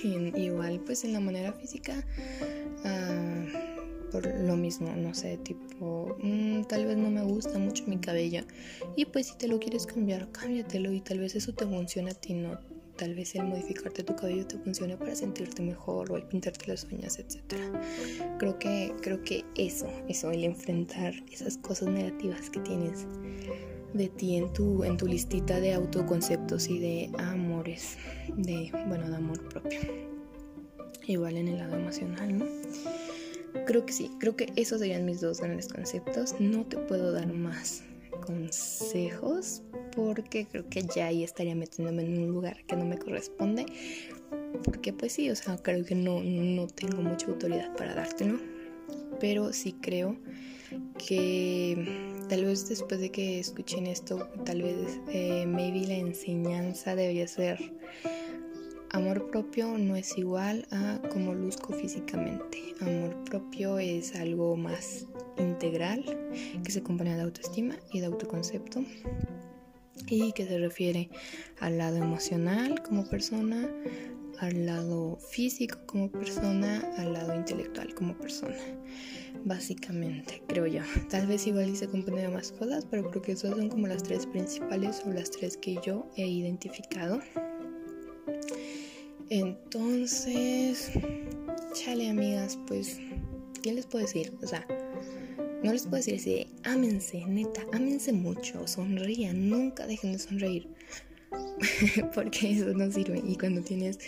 Igual 0.03 0.79
pues 0.85 1.03
en 1.03 1.13
la 1.13 1.19
manera 1.19 1.53
física 1.53 2.05
ah, 2.85 3.45
por 4.11 4.27
lo 4.27 4.55
mismo 4.55 4.95
no 4.95 5.13
sé 5.13 5.37
tipo 5.37 6.15
mm, 6.21 6.63
tal 6.63 6.85
vez 6.85 6.97
no 6.97 7.09
me 7.09 7.23
gusta 7.23 7.57
mucho 7.57 7.85
mi 7.87 7.97
cabello 7.97 8.43
y 8.95 9.05
pues 9.05 9.27
si 9.27 9.37
te 9.37 9.47
lo 9.47 9.59
quieres 9.59 9.85
cambiar 9.85 10.31
cámbiatelo 10.31 10.91
y 10.91 11.01
tal 11.01 11.19
vez 11.19 11.35
eso 11.35 11.53
te 11.53 11.65
funcione 11.65 12.11
a 12.11 12.13
ti 12.13 12.33
no 12.33 12.59
tal 12.95 13.15
vez 13.15 13.33
el 13.35 13.45
modificarte 13.45 14.03
tu 14.03 14.15
cabello 14.15 14.45
te 14.45 14.57
funcione 14.59 14.97
para 14.97 15.15
sentirte 15.15 15.63
mejor 15.63 16.11
o 16.11 16.17
el 16.17 16.23
pintarte 16.23 16.67
las 16.67 16.83
uñas 16.85 17.17
etcétera. 17.17 17.81
Creo 18.37 18.59
que 18.59 18.93
creo 19.01 19.23
que 19.23 19.43
eso 19.55 19.87
eso 20.07 20.29
el 20.31 20.43
enfrentar 20.43 21.13
esas 21.31 21.57
cosas 21.57 21.89
negativas 21.89 22.51
que 22.51 22.59
tienes 22.59 23.07
de 23.93 24.09
ti 24.09 24.37
en 24.37 24.51
tu, 24.53 24.83
en 24.83 24.97
tu 24.97 25.05
listita 25.05 25.59
de 25.59 25.73
autoconceptos 25.73 26.67
y 26.67 26.79
de 26.79 27.11
de, 28.35 28.71
bueno, 28.87 29.09
de 29.09 29.15
amor 29.15 29.41
propio. 29.49 29.79
Igual 31.05 31.37
en 31.37 31.49
el 31.49 31.57
lado 31.57 31.75
emocional, 31.75 32.37
¿no? 32.39 32.45
Creo 33.65 33.85
que 33.85 33.93
sí, 33.93 34.09
creo 34.19 34.35
que 34.35 34.51
esos 34.55 34.79
serían 34.79 35.05
mis 35.05 35.21
dos 35.21 35.39
grandes 35.39 35.67
conceptos. 35.67 36.35
No 36.39 36.65
te 36.65 36.77
puedo 36.77 37.11
dar 37.11 37.27
más 37.27 37.83
consejos 38.25 39.61
porque 39.95 40.47
creo 40.47 40.67
que 40.69 40.83
ya 40.83 41.07
ahí 41.07 41.23
estaría 41.23 41.55
metiéndome 41.55 42.03
en 42.03 42.17
un 42.23 42.31
lugar 42.31 42.63
que 42.65 42.75
no 42.75 42.85
me 42.85 42.97
corresponde. 42.97 43.65
Porque 44.63 44.93
pues 44.93 45.13
sí, 45.13 45.29
o 45.29 45.35
sea, 45.35 45.57
creo 45.57 45.85
que 45.85 45.95
no, 45.95 46.21
no 46.23 46.67
tengo 46.67 47.01
mucha 47.01 47.27
autoridad 47.27 47.75
para 47.75 47.93
darte, 47.93 48.25
¿no? 48.25 48.39
Pero 49.19 49.53
sí 49.53 49.73
creo 49.81 50.17
que 50.97 52.23
tal 52.29 52.45
vez 52.45 52.67
después 52.69 52.99
de 52.99 53.11
que 53.11 53.39
escuchen 53.39 53.87
esto, 53.87 54.27
tal 54.45 54.61
vez 54.61 54.99
eh, 55.09 55.45
maybe 55.45 55.87
la 55.87 55.95
enseñanza 55.95 56.95
debería 56.95 57.27
ser 57.27 57.59
amor 58.93 59.29
propio 59.31 59.77
no 59.77 59.95
es 59.95 60.17
igual 60.17 60.67
a 60.71 61.01
cómo 61.11 61.33
luzco 61.33 61.73
físicamente. 61.73 62.75
Amor 62.79 63.23
propio 63.25 63.79
es 63.79 64.15
algo 64.15 64.55
más 64.55 65.07
integral 65.37 66.03
que 66.63 66.71
se 66.71 66.83
compone 66.83 67.15
de 67.15 67.23
autoestima 67.23 67.75
y 67.91 67.99
de 67.99 68.05
autoconcepto 68.05 68.83
y 70.07 70.31
que 70.33 70.45
se 70.45 70.59
refiere 70.59 71.09
al 71.59 71.79
lado 71.79 71.97
emocional 71.97 72.81
como 72.83 73.09
persona, 73.09 73.67
al 74.43 74.65
lado 74.65 75.17
físico 75.17 75.77
como 75.85 76.11
persona, 76.11 76.81
al 76.97 77.13
lado 77.13 77.35
intelectual 77.35 77.93
como 77.93 78.17
persona 78.17 78.55
básicamente, 79.45 80.41
creo 80.47 80.67
yo. 80.67 80.81
Tal 81.09 81.27
vez 81.27 81.47
igual 81.47 81.75
se 81.75 81.87
compone 81.87 82.21
de 82.21 82.29
más 82.29 82.51
cosas, 82.51 82.85
pero 82.89 83.09
creo 83.09 83.21
que 83.21 83.33
esas 83.33 83.51
son 83.51 83.69
como 83.69 83.87
las 83.87 84.03
tres 84.03 84.25
principales 84.25 85.01
o 85.05 85.11
las 85.11 85.31
tres 85.31 85.57
que 85.57 85.77
yo 85.85 86.07
he 86.15 86.25
identificado. 86.25 87.19
Entonces, 89.29 90.91
chale 91.73 92.09
amigas, 92.09 92.57
pues, 92.67 92.99
¿qué 93.61 93.73
les 93.73 93.85
puedo 93.85 94.05
decir? 94.05 94.33
O 94.41 94.47
sea, 94.47 94.65
no 95.63 95.71
les 95.71 95.83
puedo 95.83 95.97
decir 95.97 96.15
así, 96.15 96.47
ámense, 96.63 97.25
neta, 97.25 97.61
ámense 97.71 98.11
mucho, 98.11 98.67
sonrían, 98.67 99.49
nunca 99.49 99.87
dejen 99.87 100.13
de 100.13 100.19
sonreír. 100.19 100.67
porque 102.15 102.51
eso 102.51 102.73
no 102.73 102.91
sirve. 102.91 103.21
Y 103.25 103.35
cuando 103.35 103.61
tienes 103.61 103.99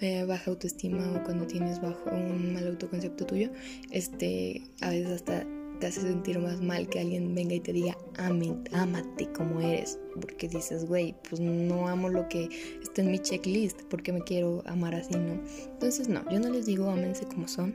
eh, 0.00 0.24
baja 0.24 0.50
autoestima 0.50 1.12
o 1.12 1.24
cuando 1.24 1.46
tienes 1.46 1.80
bajo 1.80 2.10
un 2.10 2.54
mal 2.54 2.66
autoconcepto 2.66 3.26
tuyo, 3.26 3.50
este, 3.90 4.62
a 4.80 4.90
veces 4.90 5.10
hasta 5.10 5.46
te 5.80 5.86
hace 5.86 6.02
sentir 6.02 6.38
más 6.38 6.60
mal 6.60 6.88
que 6.88 7.00
alguien 7.00 7.34
venga 7.34 7.54
y 7.54 7.60
te 7.60 7.72
diga, 7.72 7.96
ámate 8.18 9.32
como 9.32 9.60
eres. 9.60 9.98
Porque 10.20 10.46
dices, 10.48 10.84
güey, 10.84 11.14
pues 11.28 11.40
no 11.40 11.88
amo 11.88 12.10
lo 12.10 12.28
que 12.28 12.50
está 12.82 13.00
en 13.00 13.10
mi 13.10 13.18
checklist, 13.18 13.82
porque 13.84 14.12
me 14.12 14.20
quiero 14.20 14.62
amar 14.66 14.94
así, 14.94 15.14
¿no? 15.14 15.40
Entonces, 15.72 16.08
no, 16.08 16.22
yo 16.30 16.38
no 16.38 16.50
les 16.50 16.66
digo 16.66 16.90
ámense 16.90 17.24
como 17.24 17.48
son. 17.48 17.74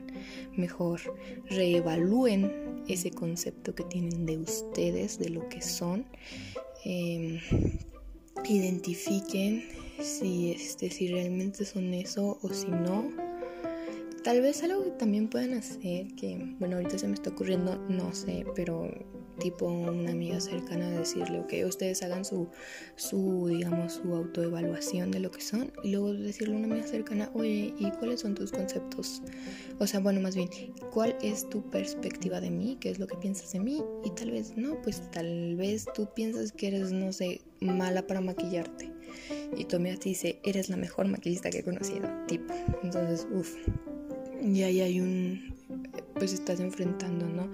Mejor 0.56 1.00
reevalúen 1.50 2.52
ese 2.88 3.10
concepto 3.10 3.74
que 3.74 3.82
tienen 3.84 4.24
de 4.24 4.38
ustedes, 4.38 5.18
de 5.18 5.30
lo 5.30 5.48
que 5.48 5.60
son. 5.60 6.06
Em, 6.84 7.40
identifiquen 8.44 9.64
si, 10.00 10.52
este, 10.52 10.90
si 10.90 11.08
realmente 11.08 11.64
son 11.64 11.94
eso 11.94 12.38
o 12.42 12.48
si 12.52 12.68
no 12.68 13.26
Tal 14.26 14.40
vez 14.40 14.60
algo 14.64 14.82
que 14.82 14.90
también 14.90 15.28
pueden 15.28 15.54
hacer, 15.54 16.08
que 16.16 16.36
bueno, 16.58 16.78
ahorita 16.78 16.98
se 16.98 17.06
me 17.06 17.14
está 17.14 17.30
ocurriendo, 17.30 17.76
no 17.88 18.12
sé, 18.12 18.44
pero 18.56 18.90
tipo 19.38 19.66
una 19.66 20.10
amiga 20.10 20.40
cercana 20.40 20.90
decirle, 20.90 21.38
ok, 21.38 21.52
ustedes 21.64 22.02
hagan 22.02 22.24
su, 22.24 22.48
su, 22.96 23.46
digamos, 23.46 23.92
su 23.92 24.12
autoevaluación 24.12 25.12
de 25.12 25.20
lo 25.20 25.30
que 25.30 25.42
son 25.42 25.70
y 25.84 25.92
luego 25.92 26.12
decirle 26.12 26.54
a 26.54 26.58
una 26.58 26.66
amiga 26.66 26.88
cercana, 26.88 27.30
oye, 27.34 27.72
¿y 27.78 27.88
cuáles 28.00 28.18
son 28.18 28.34
tus 28.34 28.50
conceptos? 28.50 29.22
O 29.78 29.86
sea, 29.86 30.00
bueno, 30.00 30.20
más 30.20 30.34
bien, 30.34 30.48
¿cuál 30.92 31.16
es 31.22 31.48
tu 31.48 31.62
perspectiva 31.70 32.40
de 32.40 32.50
mí? 32.50 32.78
¿Qué 32.80 32.90
es 32.90 32.98
lo 32.98 33.06
que 33.06 33.16
piensas 33.18 33.52
de 33.52 33.60
mí? 33.60 33.80
Y 34.04 34.10
tal 34.10 34.32
vez, 34.32 34.56
no, 34.56 34.82
pues 34.82 35.08
tal 35.12 35.54
vez 35.54 35.86
tú 35.94 36.08
piensas 36.16 36.50
que 36.50 36.66
eres, 36.66 36.90
no 36.90 37.12
sé, 37.12 37.42
mala 37.60 38.06
para 38.06 38.20
maquillarte. 38.20 38.90
Y 39.56 39.64
tu 39.64 39.76
amiga 39.76 39.96
te 39.96 40.08
dice, 40.10 40.38
eres 40.44 40.68
la 40.68 40.76
mejor 40.76 41.08
maquillista 41.08 41.50
que 41.50 41.58
he 41.58 41.64
conocido, 41.64 42.08
tipo. 42.26 42.52
Entonces, 42.82 43.26
uff 43.32 43.54
y 44.42 44.62
ahí 44.62 44.80
hay 44.80 45.00
un, 45.00 45.54
pues 46.14 46.32
estás 46.32 46.60
enfrentando, 46.60 47.26
¿no? 47.26 47.50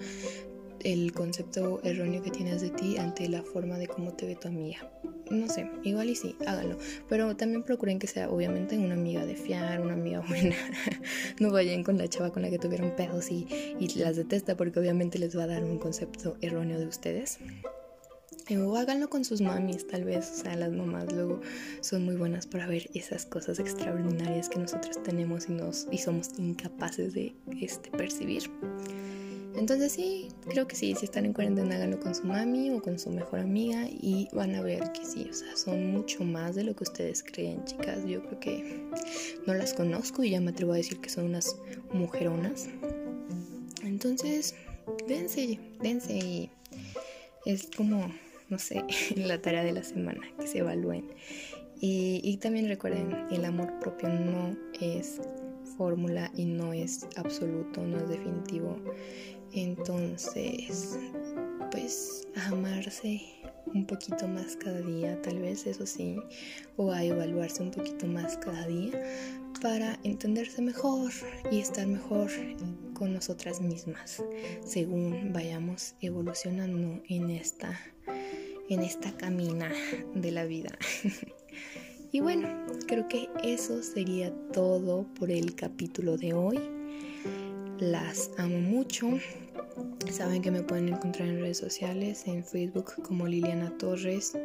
El 0.80 1.12
concepto 1.12 1.80
erróneo 1.84 2.22
que 2.22 2.30
tienes 2.30 2.60
de 2.60 2.70
ti 2.70 2.96
ante 2.98 3.28
la 3.28 3.42
forma 3.42 3.78
de 3.78 3.86
cómo 3.86 4.12
te 4.12 4.26
ve 4.26 4.36
tu 4.36 4.48
amiga. 4.48 4.90
No 5.30 5.48
sé, 5.48 5.70
igual 5.84 6.10
y 6.10 6.16
sí, 6.16 6.34
háganlo. 6.44 6.76
Pero 7.08 7.36
también 7.36 7.62
procuren 7.62 7.98
que 8.00 8.08
sea 8.08 8.28
obviamente 8.28 8.76
una 8.76 8.94
amiga 8.94 9.24
de 9.24 9.36
fiar, 9.36 9.80
una 9.80 9.94
amiga 9.94 10.20
buena. 10.20 10.56
no 11.40 11.50
vayan 11.50 11.84
con 11.84 11.98
la 11.98 12.08
chava 12.08 12.32
con 12.32 12.42
la 12.42 12.50
que 12.50 12.58
tuvieron 12.58 12.94
pedos 12.96 13.30
y, 13.30 13.46
y 13.78 13.88
las 13.98 14.16
detesta 14.16 14.56
porque 14.56 14.80
obviamente 14.80 15.18
les 15.18 15.38
va 15.38 15.44
a 15.44 15.46
dar 15.46 15.62
un 15.62 15.78
concepto 15.78 16.36
erróneo 16.40 16.78
de 16.80 16.86
ustedes. 16.86 17.38
O 18.58 18.76
háganlo 18.76 19.08
con 19.08 19.24
sus 19.24 19.40
mamis, 19.40 19.86
tal 19.86 20.04
vez. 20.04 20.30
O 20.30 20.42
sea, 20.42 20.56
las 20.56 20.72
mamás 20.72 21.12
luego 21.12 21.40
son 21.80 22.04
muy 22.04 22.16
buenas 22.16 22.46
para 22.46 22.66
ver 22.66 22.90
esas 22.94 23.24
cosas 23.24 23.58
extraordinarias 23.58 24.48
que 24.48 24.58
nosotros 24.58 25.02
tenemos 25.02 25.48
y, 25.48 25.52
nos, 25.52 25.86
y 25.90 25.98
somos 25.98 26.30
incapaces 26.38 27.14
de 27.14 27.34
este, 27.60 27.90
percibir. 27.90 28.50
Entonces 29.54 29.92
sí, 29.92 30.28
creo 30.48 30.66
que 30.66 30.76
sí, 30.76 30.94
si 30.94 31.04
están 31.04 31.26
en 31.26 31.34
cuarentena 31.34 31.76
háganlo 31.76 32.00
con 32.00 32.14
su 32.14 32.24
mami 32.24 32.70
o 32.70 32.80
con 32.80 32.98
su 32.98 33.10
mejor 33.10 33.40
amiga 33.40 33.86
y 33.86 34.28
van 34.32 34.54
a 34.54 34.62
ver 34.62 34.92
que 34.92 35.04
sí, 35.04 35.28
o 35.30 35.34
sea, 35.34 35.56
son 35.56 35.92
mucho 35.92 36.24
más 36.24 36.54
de 36.54 36.64
lo 36.64 36.74
que 36.74 36.84
ustedes 36.84 37.22
creen, 37.22 37.62
chicas. 37.66 37.98
Yo 38.06 38.22
creo 38.22 38.40
que 38.40 38.82
no 39.46 39.54
las 39.54 39.74
conozco 39.74 40.24
y 40.24 40.30
ya 40.30 40.40
me 40.40 40.50
atrevo 40.50 40.72
a 40.72 40.76
decir 40.76 40.98
que 41.00 41.10
son 41.10 41.26
unas 41.26 41.56
mujeronas. 41.92 42.68
Entonces, 43.84 44.54
dense, 45.06 45.60
dense 45.82 46.14
y 46.14 46.50
es 47.44 47.68
como 47.76 48.10
no 48.52 48.58
sé, 48.58 48.84
la 49.16 49.40
tarea 49.40 49.64
de 49.64 49.72
la 49.72 49.82
semana, 49.82 50.20
que 50.38 50.46
se 50.46 50.58
evalúen. 50.58 51.08
Y, 51.84 52.36
también 52.36 52.68
recuerden, 52.68 53.26
el 53.32 53.44
amor 53.44 53.80
propio 53.80 54.08
no 54.08 54.56
es 54.80 55.20
fórmula 55.76 56.30
y 56.36 56.44
no 56.44 56.72
es 56.72 57.08
absoluto, 57.16 57.82
no 57.82 57.96
es 57.96 58.08
definitivo. 58.08 58.76
Entonces, 59.52 60.96
pues 61.72 62.28
amarse 62.46 63.20
un 63.74 63.84
poquito 63.84 64.28
más 64.28 64.54
cada 64.54 64.80
día, 64.80 65.20
tal 65.22 65.40
vez 65.40 65.66
eso 65.66 65.84
sí, 65.84 66.20
o 66.76 66.92
a 66.92 67.02
evaluarse 67.02 67.64
un 67.64 67.72
poquito 67.72 68.06
más 68.06 68.36
cada 68.36 68.64
día 68.68 68.92
para 69.60 69.98
entenderse 70.04 70.62
mejor 70.62 71.10
y 71.50 71.58
estar 71.58 71.86
mejor 71.88 72.30
con 72.94 73.12
nosotras 73.12 73.60
mismas 73.60 74.22
según 74.64 75.32
vayamos 75.32 75.94
evolucionando 76.00 77.02
en 77.08 77.30
esta 77.30 77.78
en 78.68 78.82
esta 78.82 79.16
camina 79.16 79.70
de 80.14 80.30
la 80.30 80.44
vida. 80.44 80.70
y 82.12 82.20
bueno, 82.20 82.48
creo 82.86 83.08
que 83.08 83.28
eso 83.42 83.82
sería 83.82 84.32
todo 84.52 85.06
por 85.18 85.30
el 85.30 85.54
capítulo 85.54 86.16
de 86.16 86.34
hoy. 86.34 86.60
Las 87.78 88.30
amo 88.38 88.58
mucho. 88.58 89.08
Saben 90.10 90.42
que 90.42 90.50
me 90.50 90.62
pueden 90.62 90.88
encontrar 90.88 91.28
en 91.28 91.40
redes 91.40 91.58
sociales, 91.58 92.26
en 92.26 92.44
Facebook 92.44 92.92
como 93.02 93.26
Liliana 93.26 93.76
Torres 93.78 94.36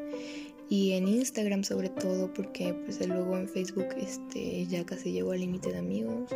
y 0.69 0.93
en 0.93 1.08
Instagram 1.08 1.63
sobre 1.63 1.89
todo 1.89 2.34
porque 2.34 2.73
pues 2.73 3.06
luego 3.08 3.38
en 3.38 3.47
Facebook 3.47 3.88
este 3.97 4.65
ya 4.65 4.86
casi 4.86 5.12
llego 5.12 5.32
al 5.32 5.39
límite 5.39 5.71
de 5.71 5.77
amigos 5.77 6.30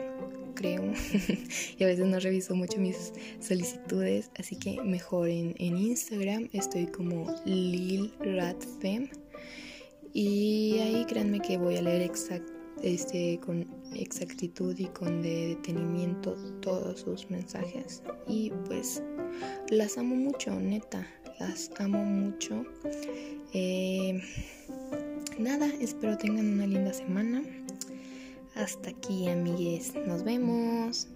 creo. 0.54 0.84
Y 1.78 1.84
a 1.84 1.88
veces 1.88 2.06
no 2.06 2.20
reviso 2.20 2.56
mucho 2.56 2.80
mis 2.80 3.14
solicitudes 3.40 4.30
así 4.38 4.56
que 4.56 4.82
mejor 4.84 5.30
en, 5.30 5.56
Instagram 5.60 6.50
estoy 6.54 6.88
como 6.88 7.34
lilratfem 7.46 9.10
y 10.14 10.78
ahí 10.80 11.06
créanme 11.08 11.40
que 11.40 11.58
voy 11.58 11.78
a 11.78 11.82
leer 11.82 12.12
este, 12.84 13.40
con 13.40 13.68
exactitud 13.96 14.78
y 14.78 14.86
con 14.88 15.22
detenimiento 15.22 16.36
todos 16.62 17.02
sus 17.02 17.30
mensajes. 17.30 18.04
Y 18.28 18.52
pues 18.68 19.02
las 19.70 19.98
amo 19.98 20.16
mucho 20.16 20.60
neta 20.60 21.08
las 21.42 21.72
amo 21.80 22.04
mucho. 22.06 22.66
Eh, 23.54 24.22
nada, 25.40 25.68
espero 25.80 26.16
tengan 26.18 26.54
una 26.54 26.68
linda 26.68 26.94
semana. 26.94 27.42
Hasta 28.56 28.90
aquí, 28.90 29.30
amigues. 29.30 29.94
Nos 29.96 30.24
vemos. 30.24 31.08